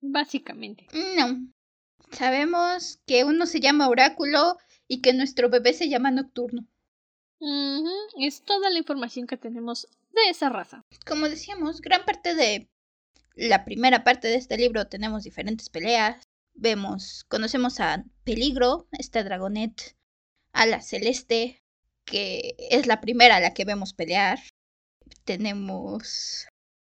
[0.00, 0.86] Básicamente.
[1.16, 1.46] No.
[2.10, 4.58] Sabemos que uno se llama Oráculo
[4.88, 6.66] y que nuestro bebé se llama Nocturno.
[8.18, 10.84] Es toda la información que tenemos de esa raza.
[11.06, 12.68] Como decíamos, gran parte de
[13.34, 16.22] la primera parte de este libro tenemos diferentes peleas.
[16.54, 19.96] Vemos, conocemos a Peligro, esta dragonet,
[20.52, 21.62] a la Celeste,
[22.04, 24.38] que es la primera a la que vemos pelear.
[25.24, 26.46] Tenemos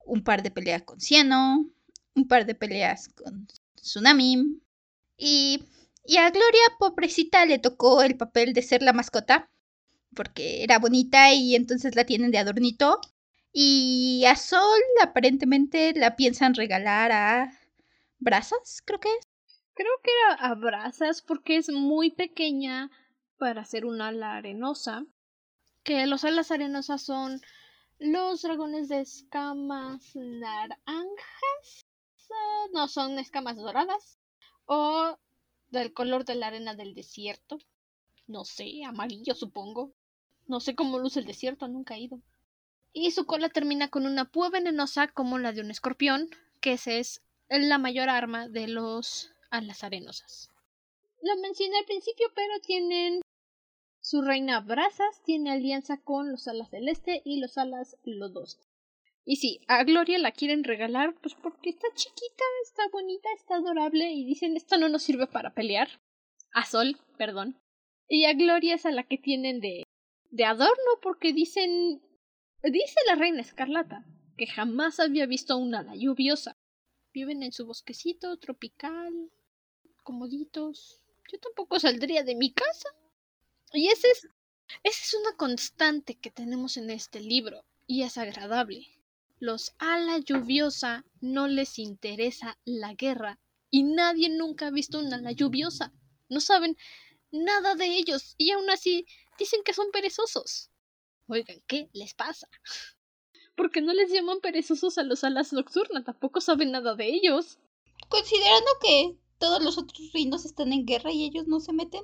[0.06, 1.70] un par de peleas con Cieno,
[2.16, 4.62] un par de peleas con Tsunami.
[5.18, 5.64] Y,
[6.06, 9.50] y a Gloria, pobrecita, le tocó el papel de ser la mascota,
[10.16, 13.00] porque era bonita y entonces la tienen de adornito.
[13.54, 17.60] Y a Sol aparentemente la piensan regalar a
[18.20, 19.28] Brasas, creo que es.
[19.74, 22.92] Creo que era a Brasas porque es muy pequeña
[23.38, 25.06] para hacer una ala arenosa.
[25.84, 27.42] Que los alas arenosas son
[28.02, 31.86] los dragones de escamas naranjas.
[32.74, 34.18] No, son escamas doradas.
[34.66, 35.18] O
[35.70, 37.60] del color de la arena del desierto.
[38.26, 39.94] No sé, amarillo supongo.
[40.48, 42.20] No sé cómo luce el desierto, nunca he ido.
[42.92, 46.28] Y su cola termina con una púa venenosa como la de un escorpión,
[46.60, 50.50] que es la mayor arma de los alas arenosas.
[51.22, 53.22] Lo mencioné al principio, pero tienen
[54.02, 58.68] su reina Brazas, tiene alianza con los alas celeste y los alas lodosas.
[59.24, 64.12] Y sí, a Gloria la quieren regalar, pues porque está chiquita, está bonita, está adorable,
[64.12, 66.02] y dicen, esto no nos sirve para pelear.
[66.52, 67.62] A Sol, perdón.
[68.08, 69.84] Y a Gloria es a la que tienen de,
[70.32, 72.02] de adorno, porque dicen,
[72.64, 76.58] dice la reina Escarlata, que jamás había visto una ala lluviosa.
[77.14, 79.30] Viven en su bosquecito tropical,
[80.04, 81.00] comoditos.
[81.32, 82.90] Yo tampoco saldría de mi casa.
[83.74, 84.28] Y ese es,
[84.84, 88.86] esa es una constante que tenemos en este libro, y es agradable.
[89.40, 95.32] Los ala lluviosa no les interesa la guerra, y nadie nunca ha visto una ala
[95.32, 95.94] lluviosa.
[96.28, 96.78] No saben
[97.32, 99.06] nada de ellos, y aún así
[99.38, 100.70] dicen que son perezosos.
[101.28, 102.50] Oigan, ¿qué les pasa?
[103.56, 107.58] Porque no les llaman perezosos a los alas nocturnas, tampoco saben nada de ellos.
[108.10, 112.04] Considerando que todos los otros reinos están en guerra y ellos no se meten.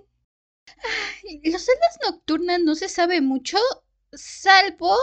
[1.43, 3.57] Los alas nocturnas no se sabe mucho,
[4.13, 4.95] salvo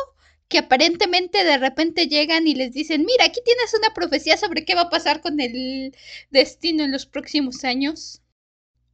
[0.48, 4.74] que aparentemente de repente llegan y les dicen, mira, aquí tienes una profecía sobre qué
[4.74, 5.96] va a pasar con el
[6.30, 8.22] destino en los próximos años.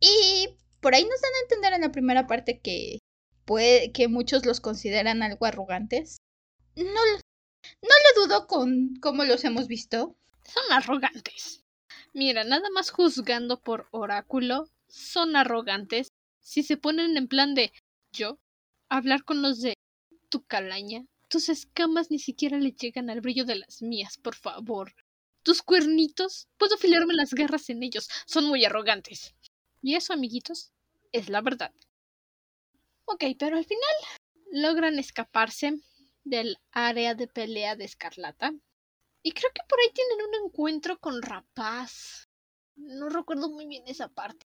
[0.01, 2.99] Y por ahí nos dan a entender en la primera parte que
[3.45, 6.19] puede, que muchos los consideran algo arrogantes.
[6.77, 10.17] No, no lo dudo con cómo los hemos visto.
[10.45, 11.63] Son arrogantes.
[12.13, 16.09] Mira, nada más juzgando por oráculo, son arrogantes
[16.51, 17.73] si se ponen en plan de
[18.11, 18.41] yo
[18.89, 19.75] hablar con los de
[20.29, 21.07] tu calaña.
[21.29, 24.93] Tus escamas ni siquiera le llegan al brillo de las mías, por favor.
[25.45, 28.09] Tus cuernitos, puedo afilarme las garras en ellos.
[28.27, 29.33] Son muy arrogantes.
[29.81, 30.73] Y eso, amiguitos,
[31.13, 31.73] es la verdad.
[33.05, 33.97] Ok, pero al final
[34.51, 35.79] logran escaparse
[36.25, 38.53] del área de pelea de Escarlata.
[39.23, 42.29] Y creo que por ahí tienen un encuentro con Rapaz.
[42.75, 44.50] No recuerdo muy bien esa parte.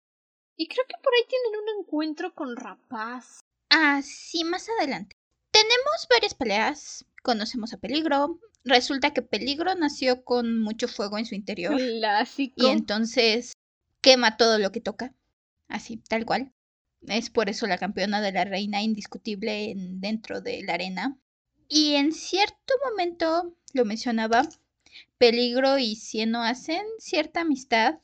[0.58, 3.40] Y creo que por ahí tienen un encuentro con Rapaz.
[3.70, 5.16] Ah, sí, más adelante.
[5.52, 7.06] Tenemos varias peleas.
[7.24, 8.40] Conocemos a Peligro.
[8.64, 11.78] Resulta que Peligro nació con mucho fuego en su interior.
[11.78, 12.56] Clásico.
[12.58, 13.54] Y entonces
[14.02, 15.14] quema todo lo que toca.
[15.68, 16.52] Así, tal cual.
[17.02, 21.18] Es por eso la campeona de la reina indiscutible en, dentro de la arena.
[21.70, 24.48] Y en cierto momento, lo mencionaba,
[25.18, 28.00] Peligro y Cieno hacen cierta amistad.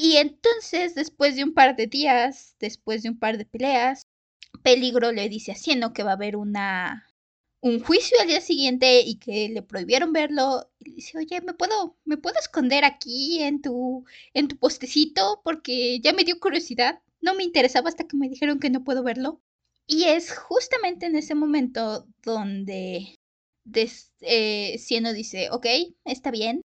[0.00, 4.02] Y entonces, después de un par de días, después de un par de peleas,
[4.62, 7.04] Peligro le dice a Cieno que va a haber una
[7.60, 10.70] un juicio al día siguiente y que le prohibieron verlo.
[10.78, 15.40] Y le dice, oye, ¿me puedo, ¿me puedo esconder aquí en tu, en tu postecito?
[15.42, 17.00] Porque ya me dio curiosidad.
[17.20, 19.40] No me interesaba hasta que me dijeron que no puedo verlo.
[19.88, 23.16] Y es justamente en ese momento donde
[24.20, 25.66] eh, Cieno dice, ok,
[26.04, 26.62] está bien,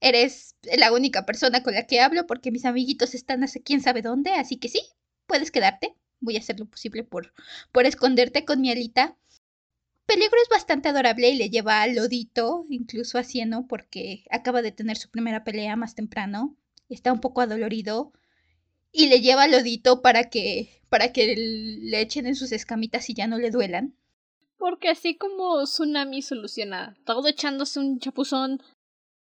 [0.00, 4.02] eres la única persona con la que hablo porque mis amiguitos están hace quién sabe
[4.02, 4.80] dónde, así que sí,
[5.26, 5.94] puedes quedarte.
[6.20, 7.32] Voy a hacer lo posible por,
[7.72, 9.16] por esconderte con mi alita.
[10.06, 14.72] Peligro es bastante adorable y le lleva al lodito, incluso a Cieno, porque acaba de
[14.72, 16.56] tener su primera pelea más temprano.
[16.88, 18.12] Está un poco adolorido
[18.92, 23.14] y le lleva al lodito para que para que le echen en sus escamitas y
[23.14, 23.94] ya no le duelan.
[24.56, 28.62] Porque así como Tsunami soluciona todo echándose un chapuzón,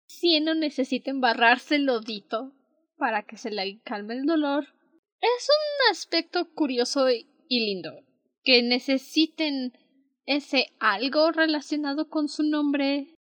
[0.08, 2.54] Cieno necesita embarrarse el lodito
[2.98, 4.66] para que se le calme el dolor.
[5.20, 7.92] Es un aspecto curioso y lindo.
[8.44, 9.74] Que necesiten
[10.26, 13.16] ese algo relacionado con su nombre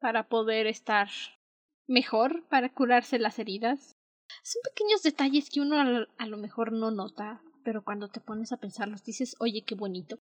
[0.00, 1.08] para poder estar
[1.86, 3.96] mejor, para curarse las heridas.
[4.42, 8.58] Son pequeños detalles que uno a lo mejor no nota, pero cuando te pones a
[8.58, 10.18] pensarlos dices, oye, qué bonito.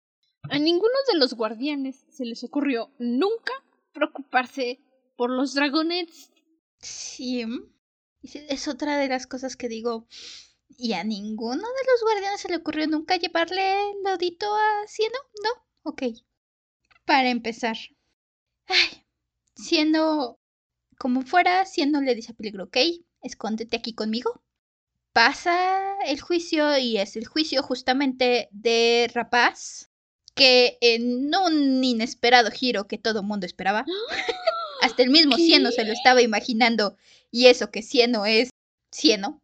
[0.50, 3.52] A ninguno de los guardianes se les ocurrió nunca
[3.92, 4.80] preocuparse
[5.16, 6.30] por los dragonets.
[6.80, 7.44] Sí,
[8.22, 10.06] es otra de las cosas que digo.
[10.78, 15.18] ¿Y a ninguno de los guardianes se le ocurrió nunca llevarle el lodito a Cieno?
[15.44, 16.02] No, ok.
[17.04, 17.76] Para empezar.
[18.66, 19.04] Ay,
[19.54, 20.40] siendo
[20.98, 22.76] como fuera, Cieno le dice a Peligro, ok,
[23.22, 24.42] escóndete aquí conmigo.
[25.12, 29.90] Pasa el juicio y es el juicio justamente de Rapaz
[30.34, 33.84] que en un inesperado giro que todo mundo esperaba,
[34.82, 36.96] hasta el mismo Cieno se lo estaba imaginando,
[37.30, 38.50] y eso que Cieno es
[38.90, 39.40] Cieno,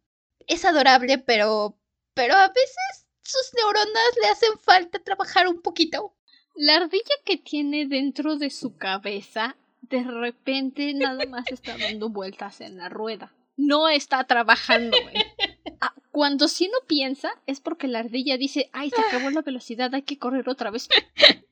[0.47, 1.77] es adorable, pero,
[2.13, 6.13] pero a veces sus neuronas le hacen falta trabajar un poquito.
[6.55, 12.59] La ardilla que tiene dentro de su cabeza, de repente nada más está dando vueltas
[12.59, 13.33] en la rueda.
[13.55, 14.97] No está trabajando.
[15.81, 19.95] Ah, cuando si no piensa, es porque la ardilla dice, ay, se acabó la velocidad,
[19.95, 20.89] hay que correr otra vez.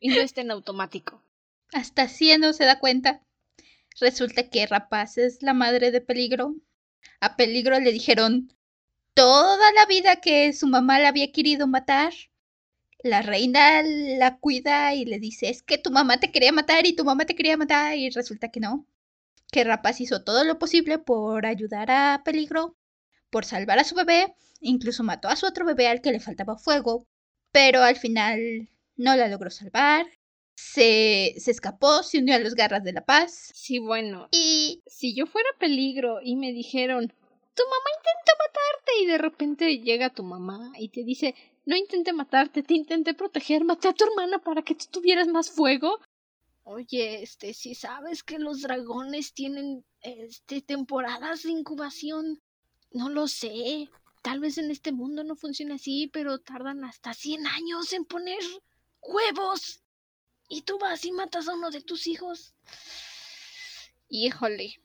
[0.02, 1.24] Y no está en automático.
[1.72, 2.08] Hasta
[2.40, 3.22] no se da cuenta.
[4.00, 6.56] Resulta que Rapaz es la madre de Peligro.
[7.20, 8.54] A Peligro le dijeron
[9.14, 12.14] toda la vida que su mamá la había querido matar.
[13.04, 16.96] La reina la cuida y le dice, es que tu mamá te quería matar y
[16.96, 18.86] tu mamá te quería matar y resulta que no.
[19.52, 22.76] Que Rapaz hizo todo lo posible por ayudar a Peligro
[23.30, 26.58] por salvar a su bebé, incluso mató a su otro bebé al que le faltaba
[26.58, 27.08] fuego,
[27.52, 30.08] pero al final no la logró salvar.
[30.58, 33.52] Se, se escapó, se unió a los garras de la paz.
[33.54, 34.28] Sí, bueno.
[34.32, 39.80] Y si yo fuera peligro y me dijeron, tu mamá intentó matarte y de repente
[39.80, 41.36] llega tu mamá y te dice,
[41.66, 45.52] no intenté matarte, te intenté proteger, maté a tu hermana para que tú tuvieras más
[45.52, 46.00] fuego.
[46.64, 52.42] Oye, este, si sabes que los dragones tienen este temporadas de incubación,
[52.92, 53.90] no lo sé.
[54.24, 58.40] Tal vez en este mundo no funcione así, pero tardan hasta 100 años en poner
[59.02, 59.84] huevos.
[60.48, 62.56] Y tú vas y matas a uno de tus hijos.
[64.10, 64.80] Híjole.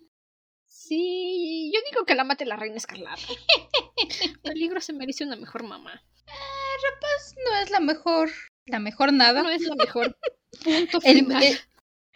[0.66, 3.22] Sí, yo digo que la mate la reina escarlata.
[4.42, 6.02] Peligro se merece una mejor mamá.
[6.26, 8.30] Eh, rapaz no es la mejor.
[8.66, 9.42] La mejor nada.
[9.42, 10.18] No es la mejor.
[10.64, 11.60] Punto final.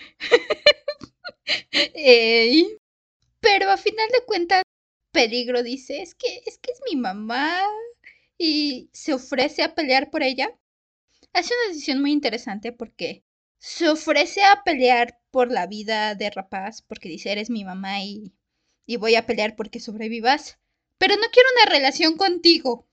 [3.41, 4.63] pero a final de cuentas,
[5.13, 7.63] Peligro dice, es que, es que es mi mamá
[8.37, 10.59] y se ofrece a pelear por ella.
[11.33, 13.26] Hace una decisión muy interesante porque
[13.59, 18.35] se ofrece a pelear por la vida de Rapaz, porque dice, eres mi mamá y,
[18.87, 20.59] y voy a pelear porque sobrevivas,
[20.99, 22.89] pero no quiero una relación contigo.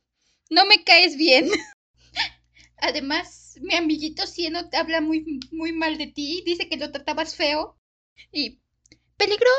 [0.49, 1.49] No me caes bien.
[2.78, 7.36] Además, mi amiguito Cieno te habla muy, muy mal de ti, dice que lo tratabas
[7.36, 7.80] feo.
[8.32, 8.59] Y
[9.18, 9.49] Peligro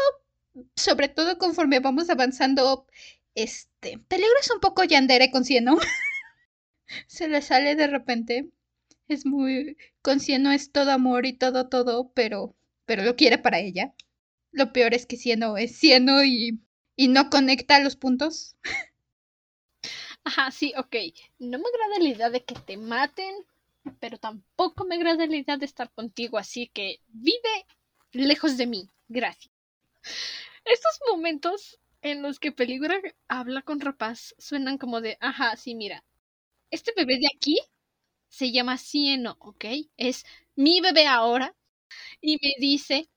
[0.77, 2.87] sobre todo conforme vamos avanzando,
[3.35, 5.77] este, Peligro es un poco yandere con Cieno.
[7.07, 8.51] Se le sale de repente.
[9.09, 13.59] Es muy, con Cieno es todo amor y todo, todo, pero, pero lo quiere para
[13.59, 13.95] ella.
[14.53, 16.61] Lo peor es que Cieno es Cieno y,
[16.97, 18.57] y no conecta los puntos.
[20.25, 20.97] Ajá, sí, ok.
[21.39, 23.35] No me agrada la idea de que te maten,
[24.01, 27.67] pero tampoco me agrada la idea de estar contigo, así que vive
[28.13, 28.91] lejos de mí.
[29.09, 29.53] Gracias.
[30.65, 32.95] Estos momentos en los que Peligro
[33.29, 36.05] habla con Rapaz suenan como de, ajá, sí, mira,
[36.71, 37.59] este bebé de aquí
[38.35, 39.65] se llama Cieno, ¿ok?
[39.97, 40.25] Es
[40.57, 41.55] mi bebé ahora
[42.21, 43.09] y me dice,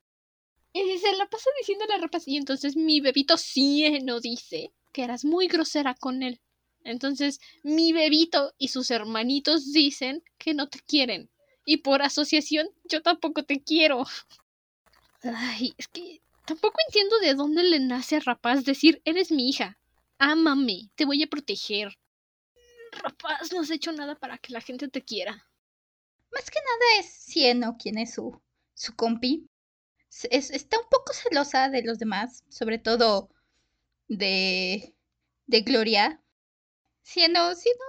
[0.72, 5.24] y se la pasa diciéndole a Rapaz y entonces mi bebito Cieno dice que eras
[5.24, 6.40] muy grosera con él.
[6.84, 11.30] Entonces mi bebito y sus hermanitos dicen que no te quieren.
[11.64, 14.04] Y por asociación yo tampoco te quiero.
[15.22, 19.78] Ay, es que Tampoco entiendo de dónde le nace a Rapaz decir, eres mi hija,
[20.18, 21.98] ámame, te voy a proteger.
[23.02, 25.46] Rapaz, no has hecho nada para que la gente te quiera.
[26.32, 28.40] Más que nada es Cieno quien es su,
[28.74, 29.48] su compi.
[30.30, 33.30] está un poco celosa de los demás, sobre todo
[34.08, 34.94] de,
[35.46, 36.22] de Gloria.
[37.02, 37.84] Cieno, Cieno,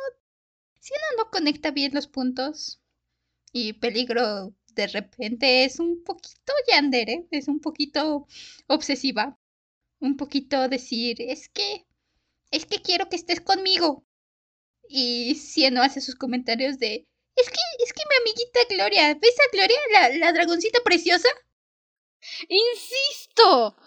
[0.80, 2.82] Cieno no conecta bien los puntos.
[3.52, 8.28] Y Peligro de repente es un poquito yandere, es un poquito
[8.68, 9.38] obsesiva,
[10.00, 11.86] un poquito decir, es que,
[12.52, 14.06] es que quiero que estés conmigo.
[14.92, 19.56] Y Cieno hace sus comentarios de, es que, es que mi amiguita Gloria, ¿ves a
[19.56, 21.30] Gloria, la, la dragoncita preciosa?
[22.50, 23.78] ¡Insisto!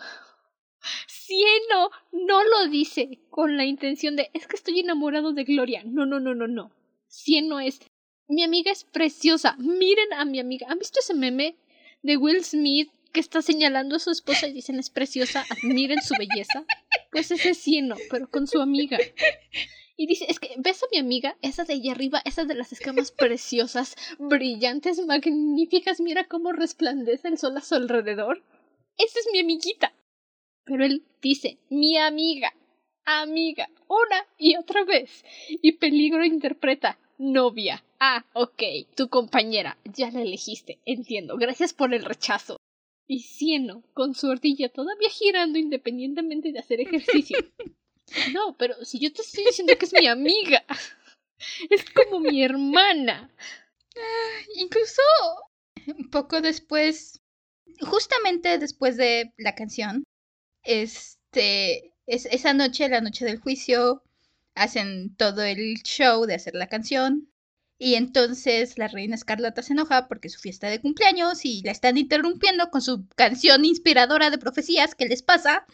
[1.08, 5.82] Cieno no lo dice con la intención de, es que estoy enamorado de Gloria.
[5.84, 6.70] No, no, no, no, no.
[7.08, 7.80] Cieno es,
[8.28, 9.56] mi amiga es preciosa.
[9.58, 10.68] Miren a mi amiga.
[10.70, 11.56] ¿Han visto ese meme
[12.02, 15.44] de Will Smith que está señalando a su esposa y dicen es preciosa?
[15.50, 16.64] Admiren su belleza.
[17.10, 18.98] Pues ese cieno, pero con su amiga.
[19.96, 21.36] Y dice, es que, ¿ves a mi amiga?
[21.42, 27.38] Esa de allá arriba, esa de las escamas preciosas, brillantes, magníficas, mira cómo resplandece el
[27.38, 28.42] sol a su alrededor.
[28.98, 29.92] Esa es mi amiguita.
[30.64, 32.52] Pero él dice, mi amiga,
[33.04, 35.24] amiga, una y otra vez.
[35.48, 37.84] Y Peligro interpreta, novia.
[37.98, 38.62] Ah, ok,
[38.94, 39.78] tu compañera.
[39.84, 41.36] Ya la elegiste, entiendo.
[41.36, 42.56] Gracias por el rechazo.
[43.06, 47.38] Y Cieno, con su ardilla todavía girando independientemente de hacer ejercicio.
[48.32, 50.64] No, pero si yo te estoy diciendo que es mi amiga.
[51.70, 53.28] Es como mi hermana.
[53.96, 55.02] Ah, incluso
[56.12, 57.20] poco después,
[57.80, 60.04] justamente después de la canción,
[60.62, 64.04] este, es, esa noche, la noche del juicio,
[64.54, 67.28] hacen todo el show de hacer la canción.
[67.78, 71.72] Y entonces la reina Escarlata se enoja porque es su fiesta de cumpleaños y la
[71.72, 74.94] están interrumpiendo con su canción inspiradora de profecías.
[74.94, 75.66] ¿Qué les pasa?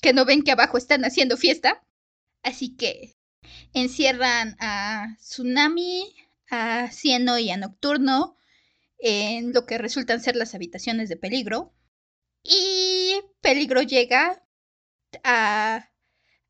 [0.00, 1.84] Que no ven que abajo están haciendo fiesta.
[2.42, 3.16] Así que
[3.72, 6.14] encierran a Tsunami,
[6.50, 8.36] a Cieno y a Nocturno
[8.98, 11.72] en lo que resultan ser las habitaciones de Peligro.
[12.42, 14.44] Y Peligro llega
[15.24, 15.90] a,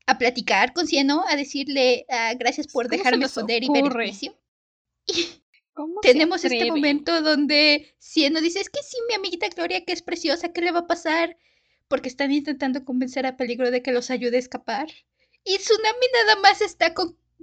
[0.05, 4.39] a platicar con Cieno, a decirle ah, gracias por dejarme poder y ver el juicio.
[5.75, 10.03] Y tenemos este momento donde Cieno dice, es que sí, mi amiguita Gloria, que es
[10.03, 11.35] preciosa, ¿qué le va a pasar?
[11.87, 14.87] Porque están intentando convencer a Peligro de que los ayude a escapar.
[15.43, 16.93] Y Tsunami nada más está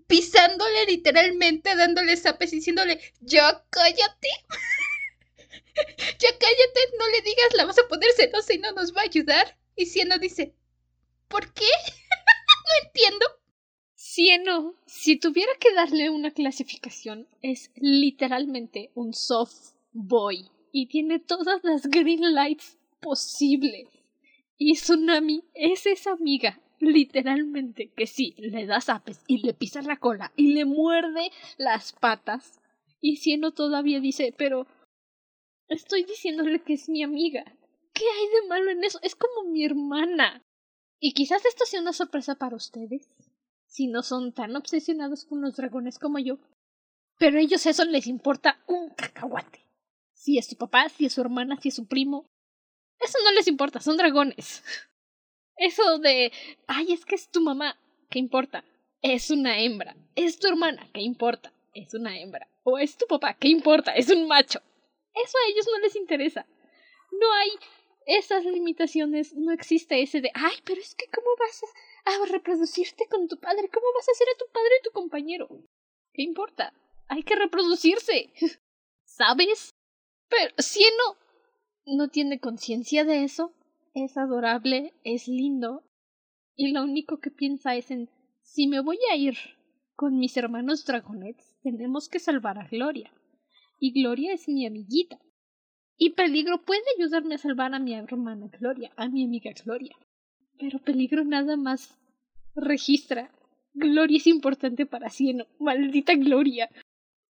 [0.06, 4.28] pisándole literalmente, dándole zapes, diciéndole, ya cállate.
[6.18, 9.04] ya cállate, no le digas, la vas a poner celosa y no nos va a
[9.04, 9.56] ayudar.
[9.76, 10.54] Y Cieno dice,
[11.28, 11.64] ¿por qué?
[12.68, 13.26] no entiendo.
[13.94, 21.62] Cieno, si tuviera que darle una clasificación, es literalmente un soft boy y tiene todas
[21.62, 23.88] las green lights posibles.
[24.62, 29.96] Y Tsunami es esa amiga, literalmente, que sí, le da zapes y le pisa la
[29.96, 32.60] cola y le muerde las patas.
[33.00, 34.66] Y Cieno todavía dice, pero
[35.66, 37.42] estoy diciéndole que es mi amiga.
[37.94, 38.98] ¿Qué hay de malo en eso?
[39.02, 40.42] Es como mi hermana.
[41.00, 43.08] Y quizás esto sea una sorpresa para ustedes,
[43.64, 46.38] si no son tan obsesionados con los dragones como yo.
[47.18, 49.64] Pero a ellos eso les importa un cacahuate.
[50.12, 52.26] Si es su papá, si es su hermana, si es su primo.
[53.00, 54.62] Eso no les importa, son dragones.
[55.56, 56.32] Eso de,
[56.66, 57.78] ay, es que es tu mamá,
[58.08, 58.64] ¿qué importa?
[59.02, 59.96] Es una hembra.
[60.14, 61.52] Es tu hermana, ¿qué importa?
[61.74, 62.48] Es una hembra.
[62.62, 63.92] O es tu papá, ¿qué importa?
[63.92, 64.60] Es un macho.
[65.14, 66.46] Eso a ellos no les interesa.
[67.12, 67.50] No hay
[68.06, 71.62] esas limitaciones, no existe ese de, ay, pero es que ¿cómo vas
[72.06, 73.68] a, reproducirte con tu padre?
[73.68, 75.48] ¿Cómo vas a hacer a tu padre tu compañero?
[76.12, 76.72] ¿Qué importa?
[77.08, 78.32] Hay que reproducirse.
[79.04, 79.74] ¿Sabes?
[80.28, 81.29] Pero Cieno no
[82.10, 83.52] tiene conciencia de eso.
[83.94, 85.82] Es adorable, es lindo.
[86.54, 88.08] Y lo único que piensa es en,
[88.42, 89.36] si me voy a ir
[89.96, 93.12] con mis hermanos dragonets, tenemos que salvar a Gloria.
[93.78, 95.18] Y Gloria es mi amiguita.
[95.96, 99.96] Y Peligro puede ayudarme a salvar a mi hermana Gloria, a mi amiga Gloria.
[100.58, 101.98] Pero Peligro nada más
[102.54, 103.30] registra.
[103.74, 105.46] Gloria es importante para Cieno.
[105.58, 106.70] Maldita Gloria.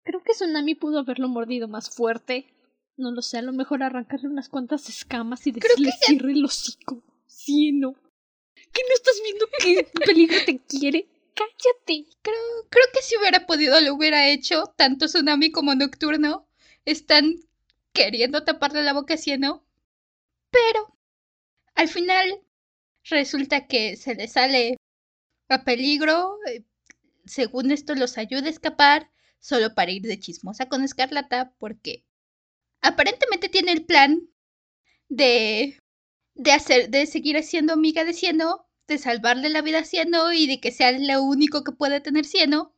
[0.02, 2.46] Creo que Tsunami pudo haberlo mordido más fuerte.
[3.00, 6.44] No lo sé, a lo mejor arrancarle unas cuantas escamas y decirle que cierre el
[6.44, 7.02] hocico.
[7.26, 7.94] Cieno.
[8.54, 11.08] ¿Qué no estás viendo que Peligro te quiere?
[11.34, 12.04] Cállate.
[12.20, 12.36] Creo,
[12.68, 14.64] creo que si hubiera podido lo hubiera hecho.
[14.76, 16.46] Tanto Tsunami como Nocturno
[16.84, 17.36] están
[17.94, 19.64] queriendo taparle la boca a Cieno.
[20.50, 20.94] Pero
[21.76, 22.42] al final
[23.04, 24.76] resulta que se le sale
[25.48, 26.36] a peligro.
[26.48, 26.64] Eh,
[27.24, 32.04] según esto los ayuda a escapar solo para ir de chismosa con Escarlata porque
[32.82, 34.28] aparentemente tiene el plan
[35.08, 35.78] de
[36.34, 40.46] de hacer de seguir siendo amiga de Cieno, de salvarle la vida a Cieno y
[40.46, 42.74] de que sea lo único que puede tener Cieno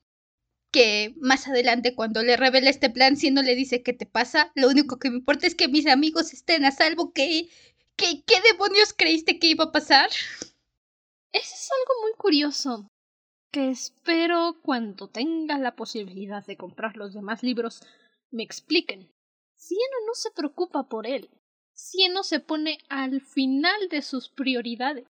[0.72, 4.50] que más adelante cuando le revela este plan, si no le dice qué te pasa,
[4.54, 7.50] lo único que me importa es que mis amigos estén a salvo, ¿qué,
[7.94, 10.08] qué, qué demonios creíste que iba a pasar?
[11.30, 12.90] Eso es algo muy curioso,
[13.52, 17.82] que espero cuando tenga la posibilidad de comprar los demás libros
[18.30, 19.12] me expliquen.
[19.64, 21.30] Cieno no se preocupa por él.
[21.72, 25.06] Cieno se pone al final de sus prioridades.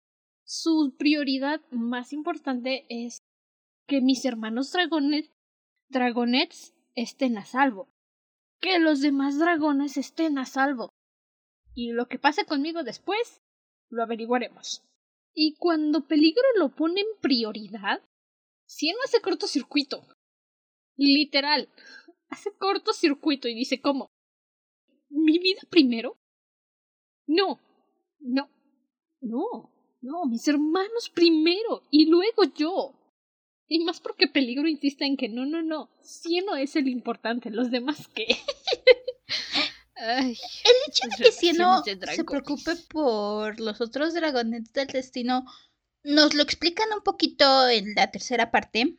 [0.44, 3.20] Su prioridad más importante es
[3.86, 5.30] que mis hermanos dragones
[5.88, 7.88] dragonets estén a salvo.
[8.60, 10.90] Que los demás dragones estén a salvo.
[11.72, 13.40] Y lo que pase conmigo después,
[13.88, 14.82] lo averiguaremos.
[15.32, 18.02] Y cuando peligro lo pone en prioridad,
[18.66, 20.04] si no hace cortocircuito.
[20.96, 21.68] Literal.
[22.30, 24.10] Hace cortocircuito y dice ¿cómo?
[25.10, 26.16] ¿Mi vida primero?
[27.26, 27.60] No.
[28.20, 28.48] No.
[29.20, 29.70] No.
[30.02, 32.94] No, mis hermanos primero y luego yo.
[33.68, 37.70] Y más porque Peligro insiste en que no, no, no, Cieno es el importante, los
[37.70, 38.26] demás qué.
[39.96, 40.36] el
[40.88, 45.44] hecho de que Cieno se preocupe por los otros dragones del destino
[46.02, 48.98] nos lo explican un poquito en la tercera parte.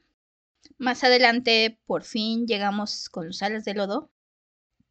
[0.78, 4.12] Más adelante, por fin llegamos con los alas de lodo.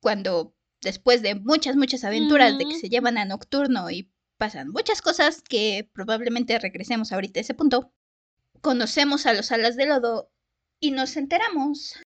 [0.01, 5.03] Cuando, después de muchas, muchas aventuras de que se llevan a Nocturno y pasan muchas
[5.03, 7.93] cosas que probablemente regresemos ahorita a ese punto,
[8.61, 10.31] conocemos a los alas de lodo
[10.81, 12.01] y nos enteramos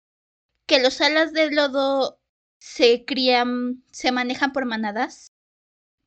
[0.66, 2.18] que los alas de lodo
[2.58, 5.30] se crían, se manejan por manadas.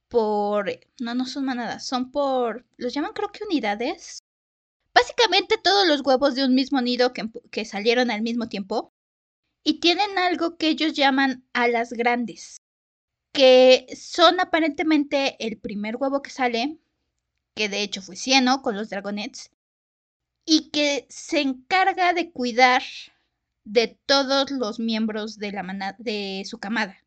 [0.07, 0.71] Por...
[0.99, 2.65] No, no son manadas, son por...
[2.77, 4.19] Los llaman creo que unidades.
[4.93, 8.91] Básicamente todos los huevos de un mismo nido que, que salieron al mismo tiempo.
[9.63, 12.57] Y tienen algo que ellos llaman alas grandes.
[13.33, 16.77] Que son aparentemente el primer huevo que sale.
[17.55, 19.51] Que de hecho fue Cieno con los dragonets.
[20.45, 22.83] Y que se encarga de cuidar
[23.67, 27.03] de todos los miembros de, la de su camada,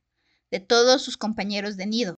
[0.51, 2.17] de todos sus compañeros de nido.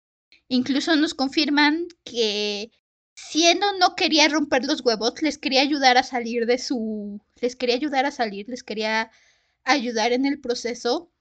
[0.48, 2.72] Incluso nos confirman que
[3.14, 7.22] siendo no quería romper los huevos, les quería ayudar a salir de su...
[7.40, 9.12] les quería ayudar a salir, les quería
[9.64, 11.12] ayudar en el proceso.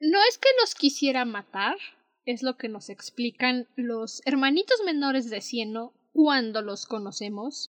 [0.00, 1.76] No es que los quisiera matar,
[2.24, 7.70] es lo que nos explican los hermanitos menores de Cieno cuando los conocemos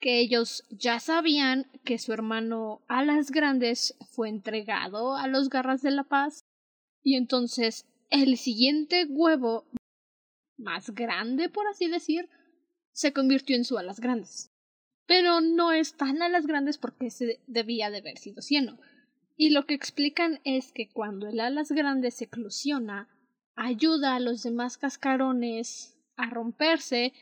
[0.00, 5.90] que ellos ya sabían que su hermano Alas Grandes fue entregado a los Garras de
[5.90, 6.44] la Paz
[7.02, 9.66] y entonces el siguiente huevo
[10.58, 12.28] más grande, por así decir,
[12.92, 14.50] se convirtió en su Alas Grandes.
[15.06, 18.78] Pero no es tan Alas Grandes porque se debía de haber sido cieno.
[19.36, 23.08] Y lo que explican es que cuando el Alas Grandes se eclosiona,
[23.54, 27.12] ayuda a los demás cascarones a romperse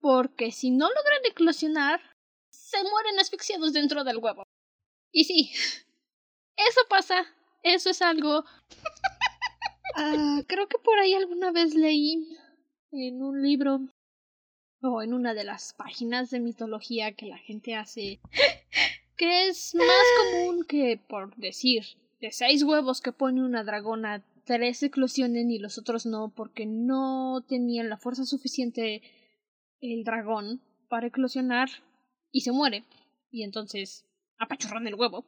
[0.00, 2.00] porque si no logran eclosionar,
[2.50, 4.44] se mueren asfixiados dentro del huevo.
[5.10, 5.50] Y sí,
[6.56, 7.26] eso pasa,
[7.62, 8.44] eso es algo...
[9.98, 12.28] Ah, creo que por ahí alguna vez leí
[12.92, 13.80] en un libro
[14.92, 18.20] o en una de las páginas de mitología que la gente hace
[19.16, 19.86] que es más
[20.18, 21.84] común que, por decir,
[22.20, 27.44] de seis huevos que pone una dragona, tres eclosionen y los otros no, porque no
[27.48, 29.02] tenían la fuerza suficiente
[29.80, 31.68] el dragón para eclosionar
[32.30, 32.84] y se muere.
[33.30, 34.06] Y entonces
[34.38, 35.24] apachurran el huevo.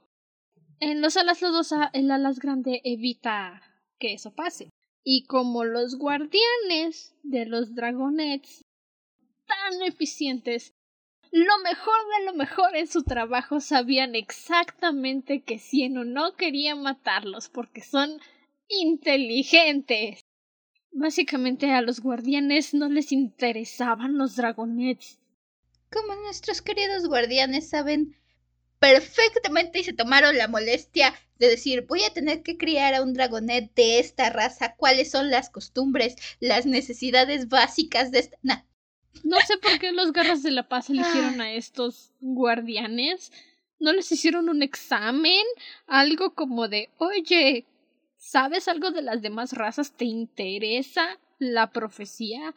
[0.81, 3.63] En los alas lodosa, el alas grande evita
[3.99, 4.71] que eso pase.
[5.03, 8.65] Y como los guardianes de los dragonets
[9.49, 10.75] tan eficientes,
[11.31, 17.49] lo mejor de lo mejor en su trabajo sabían exactamente que Cieno no quería matarlos
[17.49, 18.21] porque son
[18.69, 20.25] inteligentes.
[20.91, 25.19] Básicamente a los guardianes no les interesaban los dragonets.
[25.91, 28.17] Como nuestros queridos guardianes saben
[28.79, 33.13] perfectamente y se tomaron la molestia de decir voy a tener que criar a un
[33.13, 38.67] dragonet de esta raza, cuáles son las costumbres, las necesidades básicas de esta...
[39.25, 43.33] No sé por qué los garras de la paz eligieron a estos guardianes.
[43.81, 45.45] ¿No les hicieron un examen?
[45.87, 47.67] Algo como de, oye,
[48.19, 49.97] ¿Sabes algo de las demás razas?
[49.97, 52.55] ¿Te interesa la profecía?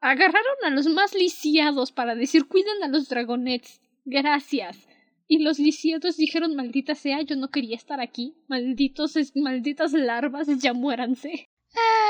[0.00, 3.80] Agarraron a los más lisiados para decir cuiden a los dragonets.
[4.04, 4.86] Gracias.
[5.26, 8.34] Y los lisiados dijeron maldita sea, yo no quería estar aquí.
[8.48, 11.48] Malditos, malditas larvas, ya muéranse.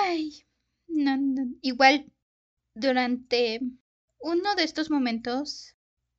[0.05, 0.33] Ay.
[0.89, 1.55] No, no.
[1.63, 2.07] Igual,
[2.75, 3.61] durante
[4.19, 5.77] uno de estos momentos,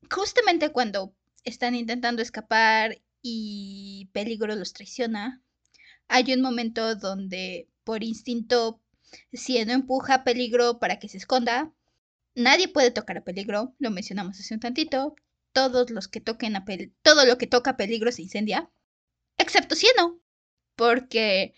[0.09, 5.41] justamente cuando están intentando escapar y peligro los traiciona,
[6.07, 8.81] hay un momento donde por instinto
[9.31, 11.71] Cieno empuja a peligro para que se esconda.
[12.35, 15.15] Nadie puede tocar a peligro, lo mencionamos hace un tantito.
[15.51, 16.65] Todos los que toquen a
[17.03, 18.71] todo lo que toca a peligro se incendia,
[19.37, 20.19] excepto Cieno,
[20.75, 21.53] porque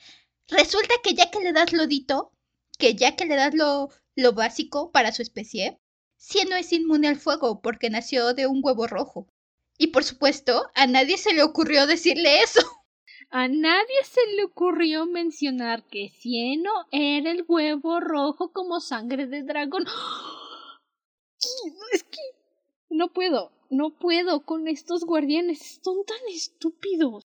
[0.49, 2.33] resulta que ya que le das lodito,
[2.77, 5.79] que ya que le das lo, lo básico para su especie,
[6.17, 9.27] Cieno es inmune al fuego porque nació de un huevo rojo.
[9.77, 12.59] Y por supuesto, a nadie se le ocurrió decirle eso.
[13.31, 19.43] A nadie se le ocurrió mencionar que Cieno era el huevo rojo como sangre de
[19.43, 19.85] dragón.
[21.91, 22.21] Es que
[22.89, 27.23] no puedo, no puedo con estos guardianes, son tan estúpidos.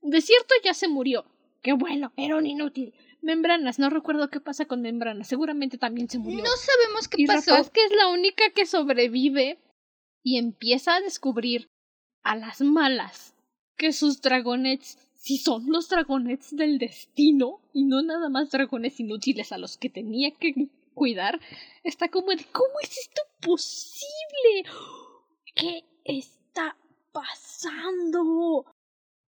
[0.00, 1.24] De cierto ya se murió.
[1.62, 2.92] Qué bueno, era un inútil.
[3.22, 6.42] Membranas, no recuerdo qué pasa con Membranas, seguramente también se murió.
[6.42, 7.52] No sabemos qué y pasó.
[7.52, 9.58] Rapaz, que es la única que sobrevive
[10.22, 11.68] y empieza a descubrir
[12.22, 13.34] a las malas
[13.76, 19.52] que sus dragonets si son los dragonets del destino y no nada más dragones inútiles
[19.52, 21.40] a los que tenía que cuidar,
[21.84, 24.64] está como de ¿cómo es esto posible?
[25.54, 26.76] ¿Qué está
[27.12, 28.66] pasando?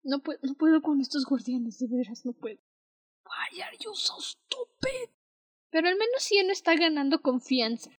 [0.05, 2.59] No, puedo, no puedo con estos guardianes, de veras, no puedo.
[3.33, 5.09] Why are you so stupid?
[5.71, 7.91] Pero al menos Cieno está ganando confianza.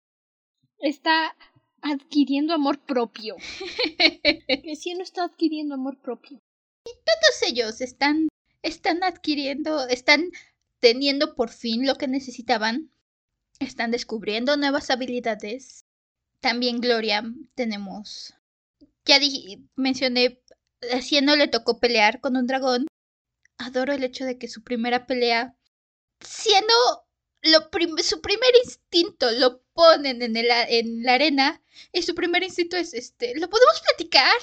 [0.77, 1.35] Está
[1.81, 3.35] adquiriendo amor propio.
[4.75, 6.39] Cieno está adquiriendo amor propio.
[6.85, 8.27] Y todos ellos están,
[8.61, 10.29] están adquiriendo, están
[10.79, 12.91] teniendo por fin lo que necesitaban.
[13.59, 15.85] Están descubriendo nuevas habilidades.
[16.41, 17.23] También Gloria
[17.55, 18.35] tenemos.
[19.05, 20.39] Ya dije, mencioné,
[20.91, 22.85] a le tocó pelear con un dragón.
[23.65, 25.55] Adoro el hecho de que su primera pelea,
[26.21, 26.73] siendo
[27.43, 27.69] lo
[28.03, 31.61] su primer instinto, lo ponen en, el, en la arena
[31.91, 34.37] y su primer instinto es, este, ¿lo podemos platicar?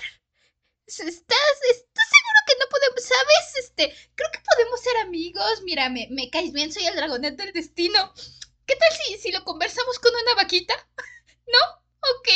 [0.86, 3.56] ¿Estás, ¿Estás seguro que no podemos, sabes?
[3.64, 5.62] Este, creo que podemos ser amigos.
[5.62, 8.12] Mira, me, me caes bien, soy el dragonet del destino.
[8.66, 10.74] ¿Qué tal si, si lo conversamos con una vaquita?
[11.46, 11.58] ¿No?
[12.18, 12.28] Ok.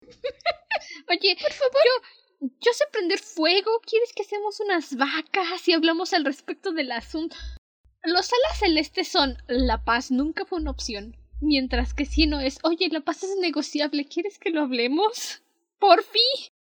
[1.08, 1.82] Oye, por favor.
[1.84, 2.08] Yo,
[2.40, 3.70] yo sé prender fuego.
[3.84, 7.36] ¿Quieres que hacemos unas vacas y hablamos al respecto del asunto?
[8.04, 11.16] Los alas celestes son la paz nunca fue una opción.
[11.40, 15.42] Mientras que si no es, oye, la paz es negociable, ¿quieres que lo hablemos?
[15.78, 16.52] Por fin.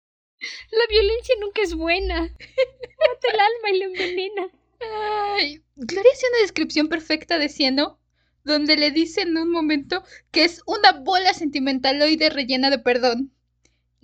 [0.70, 2.20] La violencia nunca es buena.
[2.20, 4.50] Mata el alma y la envenena.
[4.80, 7.98] Ay, Gloria hace una descripción perfecta de Cieno,
[8.44, 13.32] donde le dice en un momento que es una bola sentimentaloide rellena de perdón.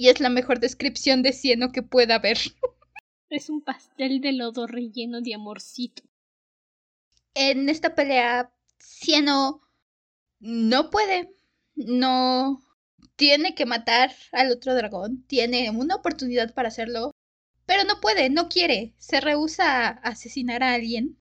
[0.02, 2.36] Y es la mejor descripción de Cieno que pueda haber.
[3.30, 6.02] Es un pastel de lodo relleno de amorcito.
[7.34, 9.62] En esta pelea, Cieno
[10.40, 11.32] no puede,
[11.76, 12.64] no
[13.14, 17.12] tiene que matar al otro dragón, tiene una oportunidad para hacerlo,
[17.64, 21.16] pero no puede, no quiere, se rehúsa a asesinar a alguien.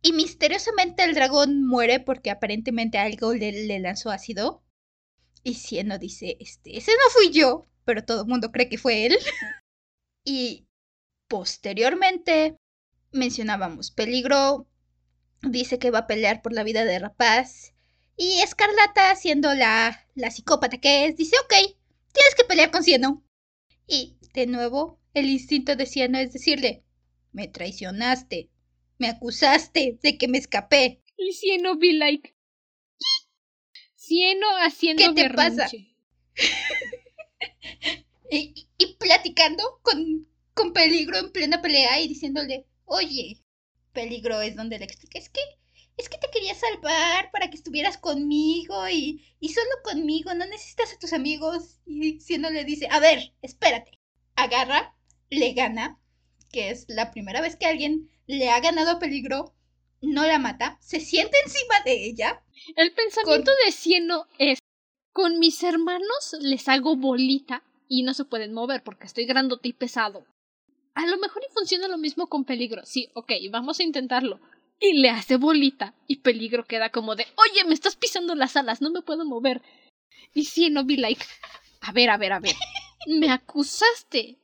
[0.00, 4.62] Y misteriosamente el dragón muere porque aparentemente algo le, lanzó ácido.
[5.42, 9.06] Y Cieno dice, este, ese no fui yo, pero todo el mundo cree que fue
[9.06, 9.18] él.
[10.24, 10.66] y
[11.28, 12.56] posteriormente
[13.12, 14.68] mencionábamos peligro,
[15.42, 17.74] dice que va a pelear por la vida de Rapaz
[18.16, 21.54] y Escarlata, siendo la, la psicópata que es, dice, ok,
[22.12, 23.24] tienes que pelear con Cieno.
[23.86, 26.84] Y, de nuevo, el instinto de Cieno es decirle,
[27.32, 28.50] me traicionaste,
[28.98, 31.02] me acusaste de que me escapé.
[31.16, 32.34] Y Cieno be like...
[33.96, 35.70] Cieno haciendo ¿Qué te pasa?
[38.30, 43.42] y, y, platicando con, con Peligro en plena pelea y diciéndole, oye,
[43.92, 45.40] Peligro es donde le explica, es que
[45.96, 50.92] es que te quería salvar para que estuvieras conmigo y, y solo conmigo, no necesitas
[50.92, 51.80] a tus amigos.
[51.86, 53.98] Y Cieno le dice, a ver, espérate.
[54.34, 54.96] Agarra,
[55.28, 56.00] le gana,
[56.50, 59.54] que es la primera vez que alguien le ha ganado a peligro,
[60.00, 62.42] no la mata, se siente encima de ella.
[62.76, 64.58] El pensamiento de Cieno es,
[65.12, 69.72] con mis hermanos les hago bolita y no se pueden mover porque estoy grandote y
[69.72, 70.24] pesado.
[70.94, 72.82] A lo mejor y funciona lo mismo con peligro.
[72.84, 74.40] Sí, ok, vamos a intentarlo
[74.82, 78.82] y le hace bolita y Peligro queda como de, oye, me estás pisando las alas,
[78.82, 79.62] no me puedo mover.
[80.34, 81.24] Y si no be like,
[81.80, 82.56] a ver, a ver, a ver,
[83.06, 84.38] me acusaste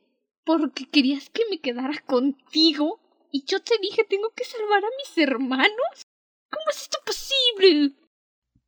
[0.45, 3.01] porque querías que me quedara contigo
[3.31, 6.03] y yo te dije tengo que salvar a mis hermanos.
[6.49, 7.93] ¿Cómo es esto posible?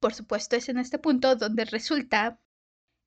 [0.02, 2.39] Por supuesto, es en este punto donde resulta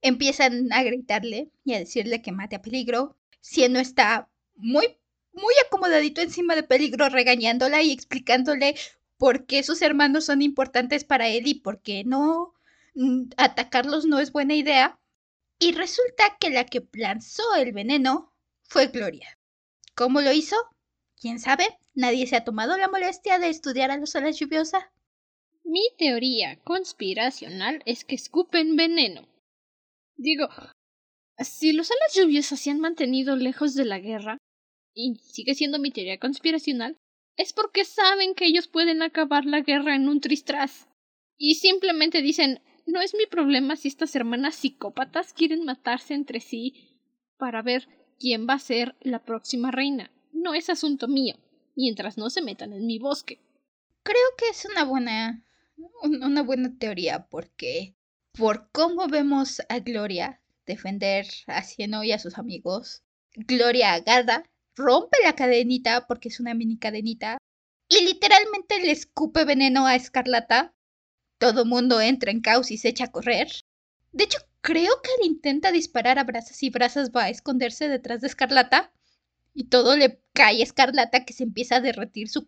[0.01, 4.97] empiezan a gritarle y a decirle que mate a peligro, siendo está muy
[5.33, 8.77] muy acomodadito encima de peligro, regañándola y explicándole
[9.19, 12.55] por qué sus hermanos son importantes para él y por qué no
[12.95, 14.97] mm, atacarlos no es buena idea.
[15.59, 18.33] Y resulta que la que lanzó el veneno
[18.63, 19.37] fue Gloria.
[19.97, 20.57] ¿Cómo lo hizo?
[21.21, 21.67] ¿Quién sabe?
[21.95, 24.85] Nadie se ha tomado la molestia de estudiar a los alas lluviosas.
[25.65, 29.27] Mi teoría conspiracional es que escupen veneno.
[30.17, 30.49] Digo,
[31.39, 34.39] si los alas lluviosas se han mantenido lejos de la guerra,
[34.95, 36.97] y sigue siendo mi teoría conspiracional,
[37.37, 40.87] es porque saben que ellos pueden acabar la guerra en un tristras.
[41.37, 47.01] Y simplemente dicen, no es mi problema si estas hermanas psicópatas quieren matarse entre sí
[47.39, 47.89] para ver
[48.21, 50.13] quién va a ser la próxima reina.
[50.33, 51.37] No es asunto mío,
[51.75, 53.41] mientras no se metan en mi bosque.
[54.05, 55.45] Creo que es una buena
[56.03, 57.97] una buena teoría porque
[58.33, 63.03] por cómo vemos a Gloria defender a Cieno y a sus amigos,
[63.35, 64.45] Gloria agarra
[64.77, 67.39] rompe la cadenita porque es una mini cadenita
[67.89, 70.75] y literalmente le escupe veneno a Escarlata.
[71.39, 73.49] Todo mundo entra en caos y se echa a correr.
[74.13, 78.21] De hecho, creo que él intenta disparar a Brazas y Brazas va a esconderse detrás
[78.21, 78.93] de Escarlata.
[79.53, 82.47] Y todo le cae a Escarlata que se empieza a derretir su,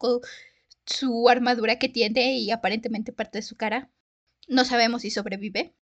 [0.86, 3.90] su armadura que tiene y aparentemente parte de su cara.
[4.48, 5.74] No sabemos si sobrevive.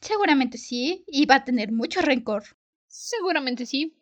[0.00, 2.44] Seguramente sí, y va a tener mucho rencor.
[2.86, 3.96] Seguramente sí.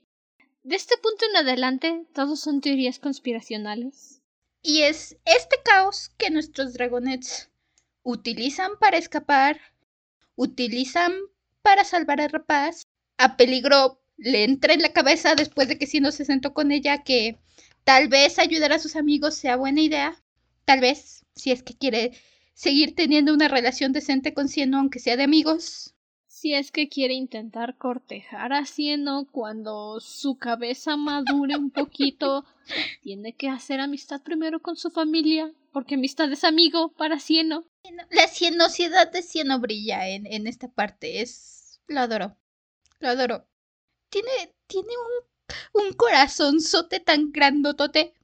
[0.62, 4.22] De este punto en adelante, todos son teorías conspiracionales.
[4.62, 7.50] Y es este caos que nuestros dragonets
[8.02, 9.60] utilizan para escapar,
[10.34, 11.14] utilizan
[11.62, 12.86] para salvar a Rapaz.
[13.18, 16.72] A peligro le entra en la cabeza después de que si no se sentó con
[16.72, 17.38] ella que
[17.84, 20.22] tal vez ayudar a sus amigos sea buena idea.
[20.66, 22.12] Tal vez, si es que quiere
[22.52, 25.94] seguir teniendo una relación decente con Cieno, aunque sea de amigos.
[26.26, 32.44] si es que quiere intentar cortejar a Cieno cuando su cabeza madure un poquito,
[33.02, 37.64] tiene que hacer amistad primero con su familia, porque amistad es amigo para Cieno.
[38.10, 41.80] La cienosidad de Cieno brilla en, en esta parte, es...
[41.86, 42.36] lo adoro,
[42.98, 43.46] lo adoro.
[44.10, 44.92] Tiene, tiene
[45.72, 48.14] un, un corazonzote tan grandotote.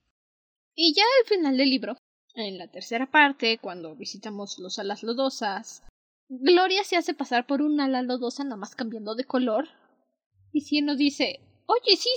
[0.75, 1.97] Y ya al final del libro,
[2.35, 5.83] en la tercera parte, cuando visitamos los alas lodosas,
[6.29, 9.69] Gloria se hace pasar por una ala lodosa nada más cambiando de color.
[10.51, 12.09] Y Cieno dice, oye, sí,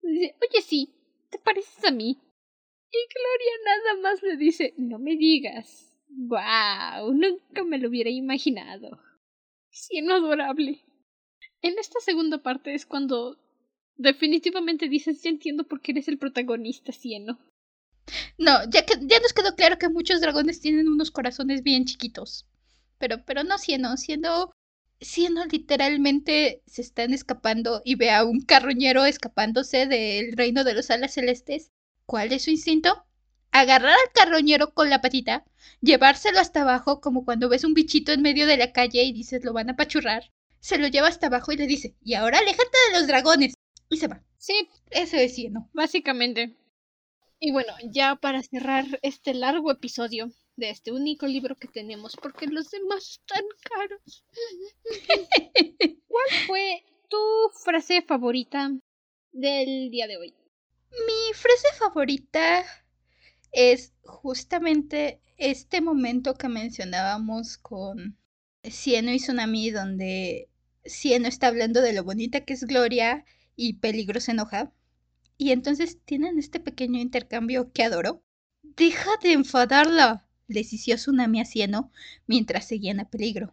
[0.00, 0.94] dice, oye, sí,
[1.30, 2.18] te pareces a mí.
[2.90, 5.94] Y Gloria nada más le dice, no me digas.
[6.08, 9.00] Wow, nunca me lo hubiera imaginado.
[9.70, 10.84] Cieno adorable.
[11.62, 13.38] En esta segunda parte es cuando
[13.96, 17.38] definitivamente dices, ya entiendo por qué eres el protagonista, Cieno.
[18.38, 22.46] No, ya, que, ya nos quedó claro que muchos dragones tienen unos corazones bien chiquitos.
[22.98, 24.52] Pero, pero no siendo, siendo,
[25.00, 30.90] siendo literalmente se están escapando y ve a un carroñero escapándose del reino de los
[30.90, 31.70] alas celestes.
[32.06, 33.04] ¿Cuál es su instinto?
[33.50, 35.44] Agarrar al carroñero con la patita,
[35.80, 39.44] llevárselo hasta abajo como cuando ves un bichito en medio de la calle y dices
[39.44, 40.32] lo van a pachurrar.
[40.60, 43.54] Se lo lleva hasta abajo y le dice, y ahora aléjate de los dragones.
[43.90, 44.22] Y se va.
[44.38, 45.68] Sí, Eso es Cieno.
[45.72, 46.56] básicamente.
[47.44, 52.46] Y bueno, ya para cerrar este largo episodio de este único libro que tenemos, porque
[52.46, 54.24] los demás están caros.
[56.06, 57.18] ¿Cuál fue tu
[57.64, 58.70] frase favorita
[59.32, 60.36] del día de hoy?
[60.90, 62.64] Mi frase favorita
[63.50, 68.16] es justamente este momento que mencionábamos con
[68.62, 70.48] Cieno y Tsunami, donde
[70.84, 73.24] Cieno está hablando de lo bonita que es Gloria
[73.56, 74.72] y Peligro se enoja.
[75.42, 78.22] Y entonces tienen este pequeño intercambio que adoro.
[78.62, 81.90] Deja de enfadarla, les hició Tsunami a Cieno
[82.28, 83.52] mientras seguían a Peligro.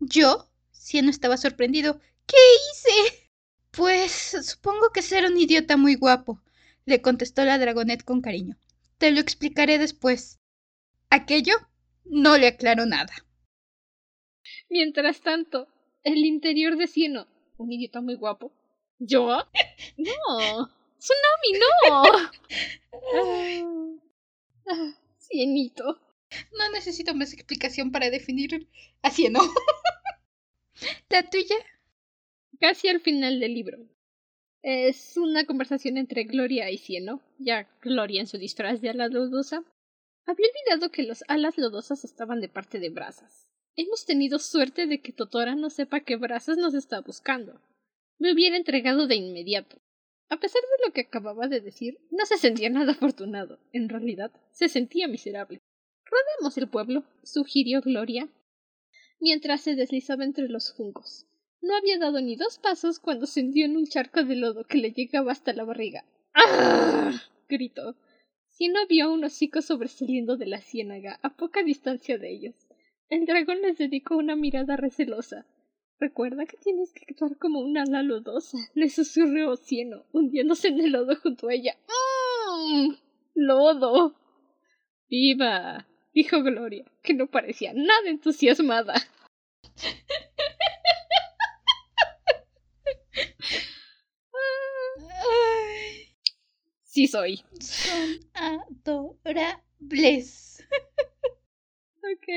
[0.00, 2.00] Yo, Cieno estaba sorprendido.
[2.26, 2.38] ¿Qué
[2.72, 3.28] hice?
[3.70, 6.40] Pues supongo que ser un idiota muy guapo,
[6.86, 8.56] le contestó la dragonet con cariño.
[8.96, 10.38] Te lo explicaré después.
[11.10, 11.56] Aquello
[12.06, 13.12] no le aclaró nada.
[14.70, 15.68] Mientras tanto,
[16.02, 17.26] el interior de Cieno,
[17.58, 18.54] un idiota muy guapo.
[18.98, 19.36] ¿Yo?
[19.98, 20.85] No.
[21.06, 21.70] Tsunami, no.
[24.68, 26.00] Ah, Cienito.
[26.58, 28.66] No necesito más explicación para definir
[29.02, 29.38] a Cieno.
[31.08, 31.54] ¿La tuya?
[32.58, 33.78] Casi al final del libro.
[34.62, 39.62] Es una conversación entre Gloria y Cieno, ya Gloria en su disfraz de ala lodosa.
[40.26, 43.46] Había olvidado que las alas lodosas estaban de parte de Brazas.
[43.76, 47.60] Hemos tenido suerte de que Totora no sepa que Brazas nos está buscando.
[48.18, 49.80] Me hubiera entregado de inmediato.
[50.28, 53.60] A pesar de lo que acababa de decir, no se sentía nada afortunado.
[53.72, 55.60] En realidad, se sentía miserable.
[56.04, 58.28] Rodemos el pueblo, sugirió Gloria,
[59.20, 61.26] mientras se deslizaba entre los juncos.
[61.60, 64.78] No había dado ni dos pasos cuando se hundió en un charco de lodo que
[64.78, 66.04] le llegaba hasta la barriga.
[66.34, 67.12] ¡Ah!
[67.48, 67.96] gritó.
[68.48, 72.54] Sino vio un hocico sobresaliendo de la ciénaga a poca distancia de ellos.
[73.08, 75.46] El dragón les dedicó una mirada recelosa.
[75.98, 80.92] Recuerda que tienes que actuar como una ala lodosa, le susurró Cieno, hundiéndose en el
[80.92, 81.76] lodo junto a ella.
[81.88, 82.94] ¡Mmm!
[83.34, 84.14] ¡Lodo!
[85.08, 85.86] ¡Viva!
[86.16, 88.94] dijo Gloria, que no parecía nada entusiasmada.
[96.82, 97.44] Sí soy.
[97.60, 98.20] son
[98.84, 100.64] adorables.
[102.02, 102.28] Ok.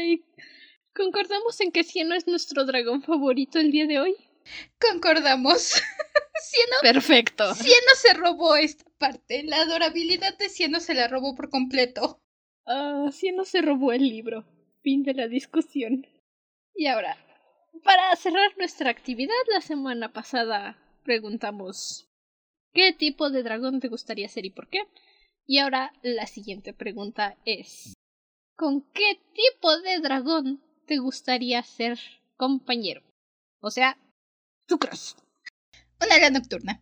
[0.99, 4.17] ¿Concordamos en que Cieno es nuestro dragón favorito el día de hoy?
[4.81, 5.61] Concordamos.
[6.41, 7.55] Cieno, Perfecto.
[7.55, 9.43] Cieno se robó esta parte.
[9.43, 12.21] La adorabilidad de Cieno se la robó por completo.
[12.65, 14.45] Ah, Cieno se robó el libro.
[14.81, 16.05] Fin de la discusión.
[16.75, 17.17] Y ahora,
[17.85, 22.09] para cerrar nuestra actividad, la semana pasada preguntamos
[22.73, 24.81] ¿qué tipo de dragón te gustaría ser y por qué?
[25.47, 27.93] Y ahora la siguiente pregunta es
[28.57, 31.99] ¿con qué tipo de dragón te gustaría ser
[32.35, 33.03] compañero?
[33.61, 33.95] O sea,
[34.65, 35.13] tu crush.
[36.03, 36.81] Una ala nocturna.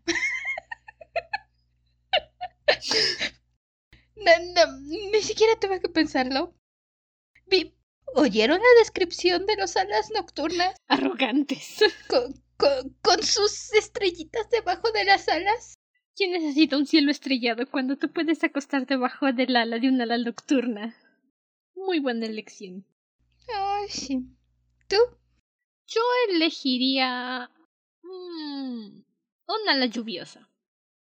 [4.16, 4.80] No, no,
[5.12, 6.55] ni siquiera tuve que pensarlo.
[7.47, 7.74] Vi-
[8.16, 10.76] ¿Oyeron la descripción de los alas nocturnas?
[10.88, 11.80] Arrogantes.
[12.08, 15.76] Con, con- con sus estrellitas debajo de las alas.
[16.16, 20.18] ¿Quién necesita un cielo estrellado cuando te puedes acostar debajo del ala de una ala
[20.18, 20.95] nocturna?
[21.76, 22.86] Muy buena elección.
[24.88, 24.97] ¿Tú?
[25.88, 27.49] Yo elegiría
[28.03, 29.03] mm,
[29.47, 30.49] un ala lluviosa.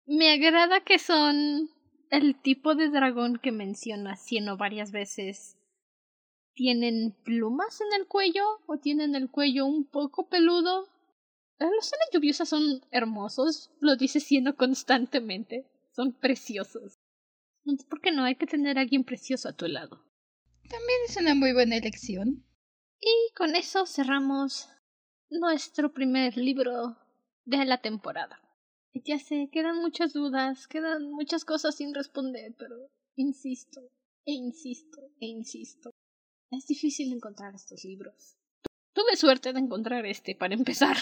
[0.06, 1.70] Me agrada que son
[2.10, 5.56] el tipo de dragón que menciona Cieno varias veces.
[6.54, 10.88] tienen plumas en el cuello o tienen el cuello un poco peludo.
[11.58, 15.66] Eh, los seres lluviosas son hermosos, lo dice siendo constantemente.
[15.92, 16.98] Son preciosos.
[17.88, 18.24] ¿Por qué no?
[18.24, 20.04] Hay que tener a alguien precioso a tu lado.
[20.62, 22.44] También es una muy buena elección.
[23.00, 24.68] Y con eso cerramos
[25.30, 26.96] nuestro primer libro
[27.46, 28.40] de la temporada.
[28.92, 32.76] Ya sé, quedan muchas dudas, quedan muchas cosas sin responder, pero
[33.16, 33.80] insisto,
[34.26, 35.90] e insisto, e insisto.
[36.50, 38.36] Es difícil encontrar estos libros.
[38.92, 40.96] Tuve suerte de encontrar este, para empezar.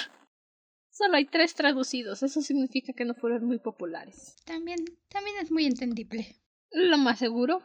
[0.92, 4.36] Solo hay tres traducidos, eso significa que no fueron muy populares.
[4.44, 6.36] También, también es muy entendible.
[6.70, 7.62] Lo más seguro.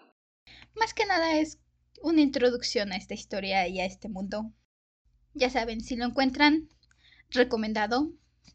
[0.75, 1.59] Más que nada es
[2.03, 4.53] una introducción a esta historia y a este mundo.
[5.33, 6.69] Ya saben, si lo encuentran,
[7.29, 8.11] recomendado.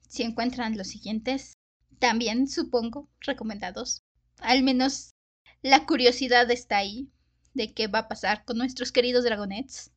[0.06, 1.54] Si encuentran los siguientes,
[1.98, 4.02] también supongo recomendados.
[4.38, 5.14] Al menos
[5.62, 7.10] la curiosidad está ahí
[7.54, 9.92] de qué va a pasar con nuestros queridos dragonets.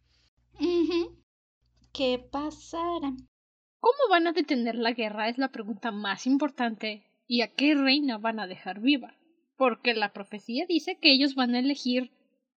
[1.93, 3.13] ¿Qué pasará?
[3.81, 5.27] ¿Cómo van a detener la guerra?
[5.27, 7.05] Es la pregunta más importante.
[7.27, 9.13] ¿Y a qué reina van a dejar viva?
[9.57, 12.11] Porque la profecía dice que ellos van a elegir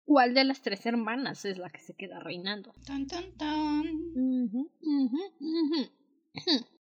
[0.04, 2.72] cuál de las tres hermanas es la que se queda reinando.
[2.86, 3.84] Tan, tan, tan.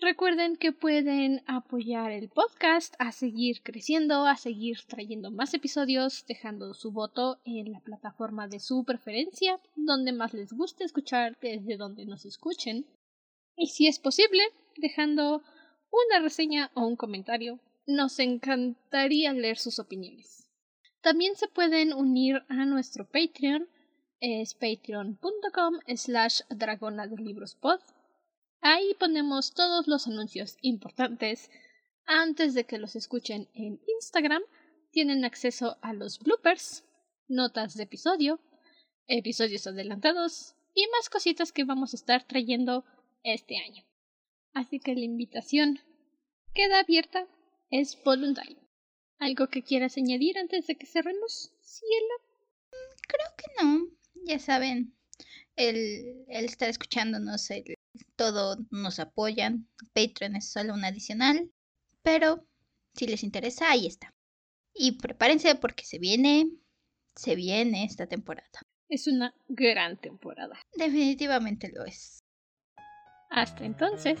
[0.00, 6.74] Recuerden que pueden apoyar el podcast a seguir creciendo, a seguir trayendo más episodios, dejando
[6.74, 12.04] su voto en la plataforma de su preferencia, donde más les guste escuchar, desde donde
[12.04, 12.86] nos escuchen.
[13.56, 14.42] Y si es posible,
[14.76, 15.42] dejando
[15.90, 17.60] una reseña o un comentario.
[17.86, 20.43] Nos encantaría leer sus opiniones.
[21.04, 23.68] También se pueden unir a nuestro Patreon,
[24.20, 27.78] es patreon.com slash dragona de libros pod
[28.62, 31.50] Ahí ponemos todos los anuncios importantes.
[32.06, 34.40] Antes de que los escuchen en Instagram,
[34.92, 36.84] tienen acceso a los bloopers,
[37.28, 38.40] notas de episodio,
[39.06, 42.86] episodios adelantados y más cositas que vamos a estar trayendo
[43.22, 43.84] este año.
[44.54, 45.80] Así que la invitación
[46.54, 47.26] queda abierta,
[47.68, 48.63] es voluntario.
[49.18, 52.14] ¿Algo que quieras añadir antes de que cerremos, Cielo?
[53.06, 53.88] Creo que no.
[54.26, 54.94] Ya saben,
[55.56, 57.76] el, el estar escuchándonos, el
[58.16, 59.68] todo nos apoyan.
[59.92, 61.50] Patreon es solo un adicional,
[62.02, 62.46] pero
[62.94, 64.14] si les interesa, ahí está.
[64.74, 66.50] Y prepárense porque se viene,
[67.14, 68.48] se viene esta temporada.
[68.88, 70.60] Es una gran temporada.
[70.76, 72.20] Definitivamente lo es.
[73.30, 74.18] Hasta entonces,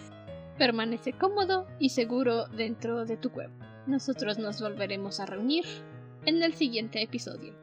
[0.58, 3.73] permanece cómodo y seguro dentro de tu cueva.
[3.86, 5.64] Nosotros nos volveremos a reunir
[6.24, 7.54] en el siguiente episodio.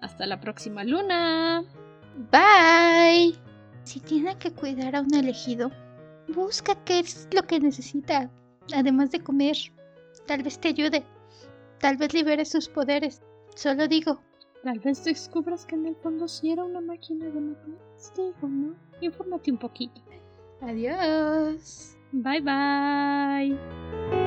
[0.00, 1.62] Hasta la próxima luna.
[2.30, 3.34] Bye.
[3.84, 5.70] Si tiene que cuidar a un elegido,
[6.28, 8.30] busca qué es lo que necesita,
[8.74, 9.56] además de comer.
[10.26, 11.04] Tal vez te ayude.
[11.78, 13.22] Tal vez libere sus poderes.
[13.54, 14.20] Solo digo.
[14.62, 17.70] Tal vez descubras que en el fondo sí era una máquina de matar.
[18.16, 18.74] Digo, ¿no?
[19.00, 20.02] Infórmate un poquito.
[20.60, 21.96] Adiós.
[22.12, 24.19] Bye bye.